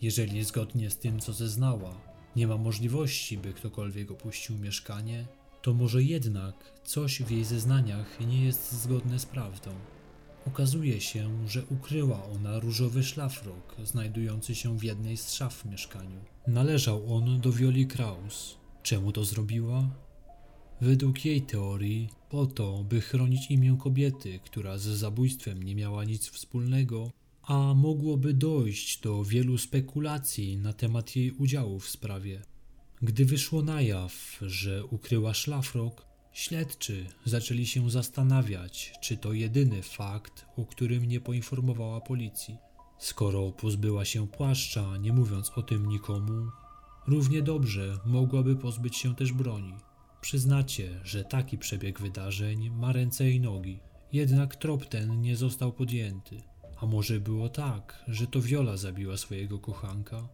Jeżeli 0.01 0.43
zgodnie 0.43 0.89
z 0.89 0.97
tym, 0.97 1.19
co 1.19 1.33
zeznała, 1.33 2.01
nie 2.35 2.47
ma 2.47 2.57
możliwości, 2.57 3.37
by 3.37 3.53
ktokolwiek 3.53 4.11
opuścił 4.11 4.57
mieszkanie, 4.57 5.27
to 5.61 5.73
może 5.73 6.03
jednak 6.03 6.55
coś 6.83 7.21
w 7.21 7.31
jej 7.31 7.43
zeznaniach 7.43 8.19
nie 8.19 8.45
jest 8.45 8.71
zgodne 8.71 9.19
z 9.19 9.25
prawdą. 9.25 9.71
Okazuje 10.47 11.01
się, 11.01 11.47
że 11.47 11.65
ukryła 11.65 12.25
ona 12.25 12.59
różowy 12.59 13.03
szlafrok 13.03 13.75
znajdujący 13.83 14.55
się 14.55 14.77
w 14.77 14.83
jednej 14.83 15.17
z 15.17 15.33
szaf 15.33 15.55
w 15.55 15.65
mieszkaniu. 15.65 16.19
Należał 16.47 17.15
on 17.15 17.41
do 17.41 17.51
Violi 17.51 17.87
Kraus. 17.87 18.57
Czemu 18.83 19.11
to 19.11 19.25
zrobiła? 19.25 19.89
Według 20.81 21.25
jej 21.25 21.41
teorii, 21.41 22.09
po 22.29 22.45
to, 22.45 22.83
by 22.83 23.01
chronić 23.01 23.51
imię 23.51 23.77
kobiety, 23.83 24.39
która 24.45 24.77
z 24.77 24.81
zabójstwem 24.81 25.63
nie 25.63 25.75
miała 25.75 26.03
nic 26.03 26.29
wspólnego, 26.29 27.11
a 27.43 27.73
mogłoby 27.73 28.33
dojść 28.33 29.01
do 29.01 29.23
wielu 29.23 29.57
spekulacji 29.57 30.57
na 30.57 30.73
temat 30.73 31.15
jej 31.15 31.31
udziału 31.31 31.79
w 31.79 31.89
sprawie. 31.89 32.41
Gdy 33.01 33.25
wyszło 33.25 33.61
na 33.61 33.81
jaw, 33.81 34.39
że 34.41 34.85
ukryła 34.85 35.33
szlafrok, 35.33 36.04
śledczy 36.35 37.05
zaczęli 37.25 37.65
się 37.65 37.89
zastanawiać, 37.89 38.93
czy 39.01 39.17
to 39.17 39.33
jedyny 39.33 39.81
fakt, 39.81 40.45
o 40.57 40.65
którym 40.65 41.05
nie 41.05 41.21
poinformowała 41.21 42.01
policji. 42.01 42.57
Skoro 42.99 43.51
pozbyła 43.51 44.05
się 44.05 44.27
płaszcza, 44.27 44.97
nie 44.97 45.13
mówiąc 45.13 45.51
o 45.55 45.61
tym 45.61 45.85
nikomu, 45.85 46.47
równie 47.07 47.41
dobrze 47.41 47.97
mogłaby 48.05 48.55
pozbyć 48.55 48.97
się 48.97 49.15
też 49.15 49.33
broni. 49.33 49.73
Przyznacie, 50.21 50.99
że 51.03 51.23
taki 51.23 51.57
przebieg 51.57 52.01
wydarzeń 52.01 52.69
ma 52.69 52.91
ręce 52.91 53.31
i 53.31 53.39
nogi, 53.39 53.79
jednak 54.13 54.55
trop 54.55 54.85
ten 54.85 55.21
nie 55.21 55.35
został 55.35 55.73
podjęty. 55.73 56.41
A 56.77 56.85
może 56.85 57.19
było 57.19 57.49
tak, 57.49 58.03
że 58.07 58.27
to 58.27 58.41
Viola 58.41 58.77
zabiła 58.77 59.17
swojego 59.17 59.59
kochanka? 59.59 60.27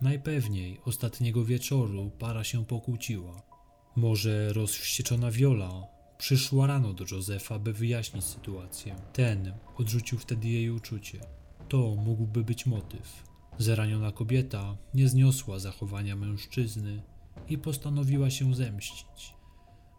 Najpewniej 0.00 0.80
ostatniego 0.84 1.44
wieczoru 1.44 2.10
para 2.18 2.44
się 2.44 2.64
pokłóciła. 2.64 3.53
Może 3.96 4.52
rozwścieczona 4.52 5.30
Viola 5.30 5.86
przyszła 6.18 6.66
rano 6.66 6.92
do 6.92 7.04
Józefa, 7.10 7.58
by 7.58 7.72
wyjaśnić 7.72 8.24
sytuację. 8.24 8.96
Ten 9.12 9.52
odrzucił 9.76 10.18
wtedy 10.18 10.48
jej 10.48 10.70
uczucie. 10.70 11.20
To 11.68 11.94
mógłby 11.94 12.44
być 12.44 12.66
motyw. 12.66 13.22
Zraniona 13.58 14.12
kobieta 14.12 14.76
nie 14.94 15.08
zniosła 15.08 15.58
zachowania 15.58 16.16
mężczyzny 16.16 17.02
i 17.48 17.58
postanowiła 17.58 18.30
się 18.30 18.54
zemścić. 18.54 19.34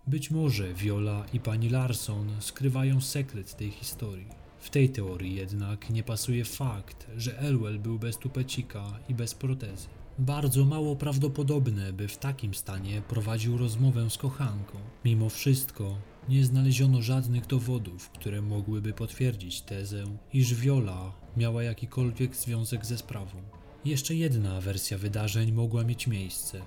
Być 0.07 0.31
może 0.31 0.73
Viola 0.73 1.25
i 1.33 1.39
pani 1.39 1.69
Larson 1.69 2.31
skrywają 2.39 3.01
sekret 3.01 3.57
tej 3.57 3.71
historii. 3.71 4.27
W 4.59 4.69
tej 4.69 4.89
teorii 4.89 5.35
jednak 5.35 5.89
nie 5.89 6.03
pasuje 6.03 6.45
fakt, 6.45 7.07
że 7.17 7.39
Elwell 7.39 7.79
był 7.79 7.99
bez 7.99 8.17
tupecika 8.17 8.99
i 9.09 9.13
bez 9.13 9.35
protezy. 9.35 9.87
Bardzo 10.19 10.65
mało 10.65 10.95
prawdopodobne, 10.95 11.93
by 11.93 12.07
w 12.07 12.17
takim 12.17 12.53
stanie 12.53 13.01
prowadził 13.01 13.57
rozmowę 13.57 14.09
z 14.09 14.17
kochanką. 14.17 14.77
Mimo 15.05 15.29
wszystko 15.29 15.97
nie 16.29 16.45
znaleziono 16.45 17.01
żadnych 17.01 17.47
dowodów, 17.47 18.09
które 18.09 18.41
mogłyby 18.41 18.93
potwierdzić 18.93 19.61
tezę, 19.61 20.03
iż 20.33 20.53
Viola 20.53 21.13
miała 21.37 21.63
jakikolwiek 21.63 22.35
związek 22.35 22.85
ze 22.85 22.97
sprawą. 22.97 23.37
Jeszcze 23.85 24.15
jedna 24.15 24.61
wersja 24.61 24.97
wydarzeń 24.97 25.51
mogła 25.51 25.83
mieć 25.83 26.07
miejsce. 26.07 26.61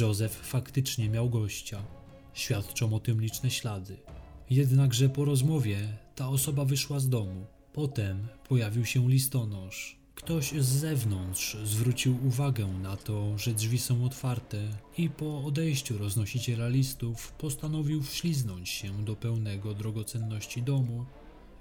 Joseph 0.00 0.36
faktycznie 0.36 1.08
miał 1.08 1.30
gościa. 1.30 1.82
Świadczą 2.34 2.94
o 2.94 3.00
tym 3.00 3.20
liczne 3.20 3.50
ślady. 3.50 3.96
Jednakże 4.50 5.08
po 5.08 5.24
rozmowie 5.24 5.78
ta 6.14 6.28
osoba 6.28 6.64
wyszła 6.64 7.00
z 7.00 7.08
domu. 7.08 7.46
Potem 7.72 8.28
pojawił 8.48 8.84
się 8.84 9.08
listonosz. 9.08 9.99
Ktoś 10.24 10.52
z 10.52 10.66
zewnątrz 10.66 11.56
zwrócił 11.64 12.26
uwagę 12.26 12.66
na 12.66 12.96
to, 12.96 13.38
że 13.38 13.52
drzwi 13.52 13.78
są 13.78 14.04
otwarte 14.04 14.68
i 14.98 15.10
po 15.10 15.44
odejściu 15.44 15.98
roznosiciela 15.98 16.68
listów 16.68 17.32
postanowił 17.32 18.02
wśliznąć 18.02 18.68
się 18.68 19.04
do 19.04 19.16
pełnego 19.16 19.74
drogocenności 19.74 20.62
domu 20.62 21.06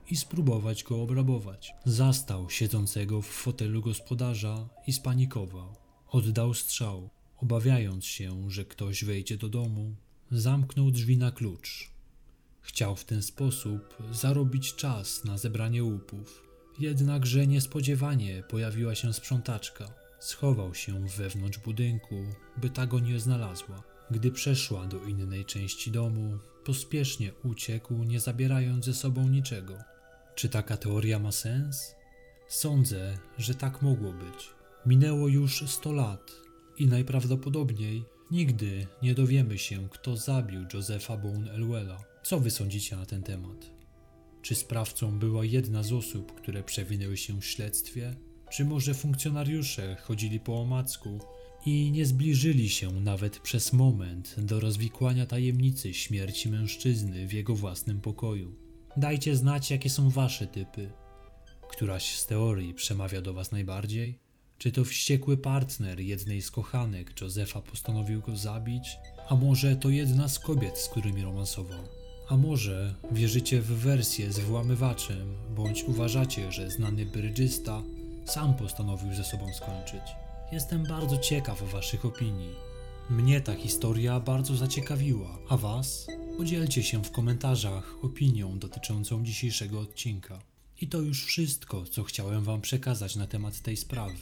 i 0.09 0.15
spróbować 0.15 0.83
go 0.83 1.01
obrabować. 1.01 1.73
Zastał 1.85 2.49
siedzącego 2.49 3.21
w 3.21 3.27
fotelu 3.27 3.81
gospodarza 3.81 4.69
i 4.87 4.93
spanikował. 4.93 5.75
Oddał 6.07 6.53
strzał, 6.53 7.09
obawiając 7.37 8.05
się, 8.05 8.51
że 8.51 8.65
ktoś 8.65 9.03
wejdzie 9.03 9.37
do 9.37 9.49
domu. 9.49 9.95
Zamknął 10.31 10.91
drzwi 10.91 11.17
na 11.17 11.31
klucz. 11.31 11.89
Chciał 12.61 12.95
w 12.95 13.05
ten 13.05 13.21
sposób 13.21 13.97
zarobić 14.11 14.75
czas 14.75 15.25
na 15.25 15.37
zebranie 15.37 15.83
łupów. 15.83 16.48
Jednakże 16.79 17.47
niespodziewanie 17.47 18.43
pojawiła 18.49 18.95
się 18.95 19.13
sprzątaczka. 19.13 19.93
Schował 20.19 20.75
się 20.75 21.07
wewnątrz 21.07 21.59
budynku, 21.59 22.15
by 22.57 22.69
ta 22.69 22.85
go 22.85 22.99
nie 22.99 23.19
znalazła. 23.19 23.83
Gdy 24.11 24.31
przeszła 24.31 24.85
do 24.85 25.03
innej 25.03 25.45
części 25.45 25.91
domu, 25.91 26.39
pospiesznie 26.65 27.31
uciekł, 27.43 27.93
nie 27.93 28.19
zabierając 28.19 28.85
ze 28.85 28.93
sobą 28.93 29.27
niczego. 29.27 29.77
Czy 30.35 30.49
taka 30.49 30.77
teoria 30.77 31.19
ma 31.19 31.31
sens? 31.31 31.95
Sądzę, 32.47 33.17
że 33.37 33.55
tak 33.55 33.81
mogło 33.81 34.13
być. 34.13 34.49
Minęło 34.85 35.27
już 35.27 35.63
100 35.67 35.91
lat 35.91 36.31
i 36.77 36.87
najprawdopodobniej 36.87 38.05
nigdy 38.31 38.87
nie 39.01 39.15
dowiemy 39.15 39.57
się, 39.57 39.89
kto 39.89 40.17
zabił 40.17 40.65
Josepha 40.73 41.17
Bone 41.17 41.51
Elwella. 41.51 42.03
Co 42.23 42.39
wy 42.39 42.51
sądzicie 42.51 42.95
na 42.95 43.05
ten 43.05 43.23
temat? 43.23 43.78
Czy 44.41 44.55
sprawcą 44.55 45.19
była 45.19 45.45
jedna 45.45 45.83
z 45.83 45.93
osób, 45.93 46.33
które 46.35 46.63
przewinęły 46.63 47.17
się 47.17 47.41
w 47.41 47.45
śledztwie? 47.45 48.15
Czy 48.51 48.65
może 48.65 48.93
funkcjonariusze 48.93 49.97
chodzili 50.03 50.39
po 50.39 50.61
omacku 50.61 51.19
i 51.65 51.91
nie 51.91 52.05
zbliżyli 52.05 52.69
się 52.69 52.91
nawet 52.91 53.39
przez 53.39 53.73
moment 53.73 54.35
do 54.37 54.59
rozwikłania 54.59 55.25
tajemnicy 55.25 55.93
śmierci 55.93 56.49
mężczyzny 56.49 57.27
w 57.27 57.33
jego 57.33 57.55
własnym 57.55 58.01
pokoju? 58.01 58.55
Dajcie 58.97 59.35
znać, 59.35 59.71
jakie 59.71 59.89
są 59.89 60.09
wasze 60.09 60.47
typy. 60.47 60.91
Któraś 61.69 62.15
z 62.15 62.25
teorii 62.25 62.73
przemawia 62.73 63.21
do 63.21 63.33
was 63.33 63.51
najbardziej? 63.51 64.19
Czy 64.57 64.71
to 64.71 64.85
wściekły 64.85 65.37
partner 65.37 65.99
jednej 65.99 66.41
z 66.41 66.51
kochanek 66.51 67.21
Josefa 67.21 67.61
postanowił 67.61 68.21
go 68.21 68.35
zabić? 68.35 68.97
A 69.29 69.35
może 69.35 69.75
to 69.75 69.89
jedna 69.89 70.27
z 70.27 70.39
kobiet, 70.39 70.77
z 70.77 70.89
którymi 70.89 71.21
romansował? 71.21 71.98
A 72.29 72.37
może 72.37 72.95
wierzycie 73.11 73.61
w 73.61 73.65
wersję 73.65 74.31
z 74.31 74.39
włamywaczem, 74.39 75.35
bądź 75.55 75.83
uważacie, 75.83 76.51
że 76.51 76.71
znany 76.71 77.05
brydżysta 77.05 77.83
sam 78.25 78.53
postanowił 78.53 79.13
ze 79.13 79.23
sobą 79.23 79.53
skończyć? 79.53 80.01
Jestem 80.51 80.83
bardzo 80.83 81.17
ciekaw 81.17 81.71
Waszych 81.71 82.05
opinii. 82.05 82.55
Mnie 83.09 83.41
ta 83.41 83.55
historia 83.55 84.19
bardzo 84.19 84.55
zaciekawiła, 84.55 85.37
a 85.49 85.57
Was? 85.57 86.07
Podzielcie 86.37 86.83
się 86.83 87.03
w 87.03 87.11
komentarzach 87.11 87.95
opinią 88.01 88.59
dotyczącą 88.59 89.23
dzisiejszego 89.23 89.79
odcinka. 89.79 90.39
I 90.81 90.87
to 90.87 91.01
już 91.01 91.25
wszystko, 91.25 91.85
co 91.85 92.03
chciałem 92.03 92.43
Wam 92.43 92.61
przekazać 92.61 93.15
na 93.15 93.27
temat 93.27 93.59
tej 93.61 93.77
sprawy. 93.77 94.17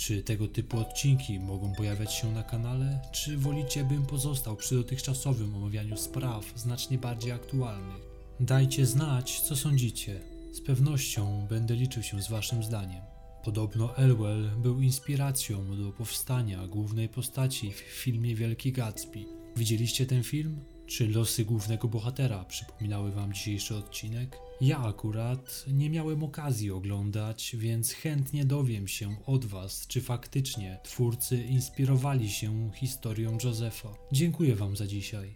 Czy 0.00 0.22
tego 0.22 0.48
typu 0.48 0.78
odcinki 0.78 1.40
mogą 1.40 1.74
pojawiać 1.74 2.14
się 2.14 2.32
na 2.32 2.42
kanale, 2.42 3.00
czy 3.12 3.36
wolicie, 3.36 3.84
bym 3.84 4.06
pozostał 4.06 4.56
przy 4.56 4.74
dotychczasowym 4.74 5.54
omawianiu 5.54 5.96
spraw 5.96 6.52
znacznie 6.56 6.98
bardziej 6.98 7.32
aktualnych? 7.32 8.02
Dajcie 8.40 8.86
znać, 8.86 9.40
co 9.40 9.56
sądzicie. 9.56 10.20
Z 10.52 10.60
pewnością 10.60 11.46
będę 11.48 11.74
liczył 11.74 12.02
się 12.02 12.22
z 12.22 12.28
Waszym 12.28 12.62
zdaniem. 12.62 13.00
Podobno 13.44 13.96
Elwell 13.96 14.50
był 14.62 14.80
inspiracją 14.80 15.76
do 15.76 15.92
powstania 15.92 16.66
głównej 16.66 17.08
postaci 17.08 17.72
w 17.72 17.78
filmie 17.78 18.34
Wielki 18.34 18.72
Gatsby. 18.72 19.24
Widzieliście 19.56 20.06
ten 20.06 20.22
film? 20.22 20.60
Czy 20.86 21.08
losy 21.08 21.44
głównego 21.44 21.88
bohatera 21.88 22.44
przypominały 22.44 23.12
Wam 23.12 23.32
dzisiejszy 23.32 23.76
odcinek? 23.76 24.36
Ja 24.60 24.78
akurat 24.78 25.64
nie 25.72 25.90
miałem 25.90 26.24
okazji 26.24 26.70
oglądać, 26.70 27.56
więc 27.58 27.92
chętnie 27.92 28.44
dowiem 28.44 28.88
się 28.88 29.16
od 29.26 29.44
Was, 29.44 29.86
czy 29.86 30.00
faktycznie 30.00 30.78
twórcy 30.82 31.42
inspirowali 31.42 32.30
się 32.30 32.70
historią 32.74 33.38
Josefa. 33.44 33.88
Dziękuję 34.12 34.56
Wam 34.56 34.76
za 34.76 34.86
dzisiaj. 34.86 35.34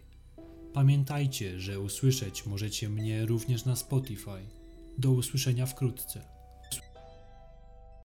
Pamiętajcie, 0.73 1.59
że 1.59 1.79
usłyszeć 1.79 2.45
możecie 2.45 2.89
mnie 2.89 3.25
również 3.25 3.65
na 3.65 3.75
Spotify. 3.75 4.39
Do 4.97 5.11
usłyszenia 5.11 5.65
wkrótce. 5.65 6.34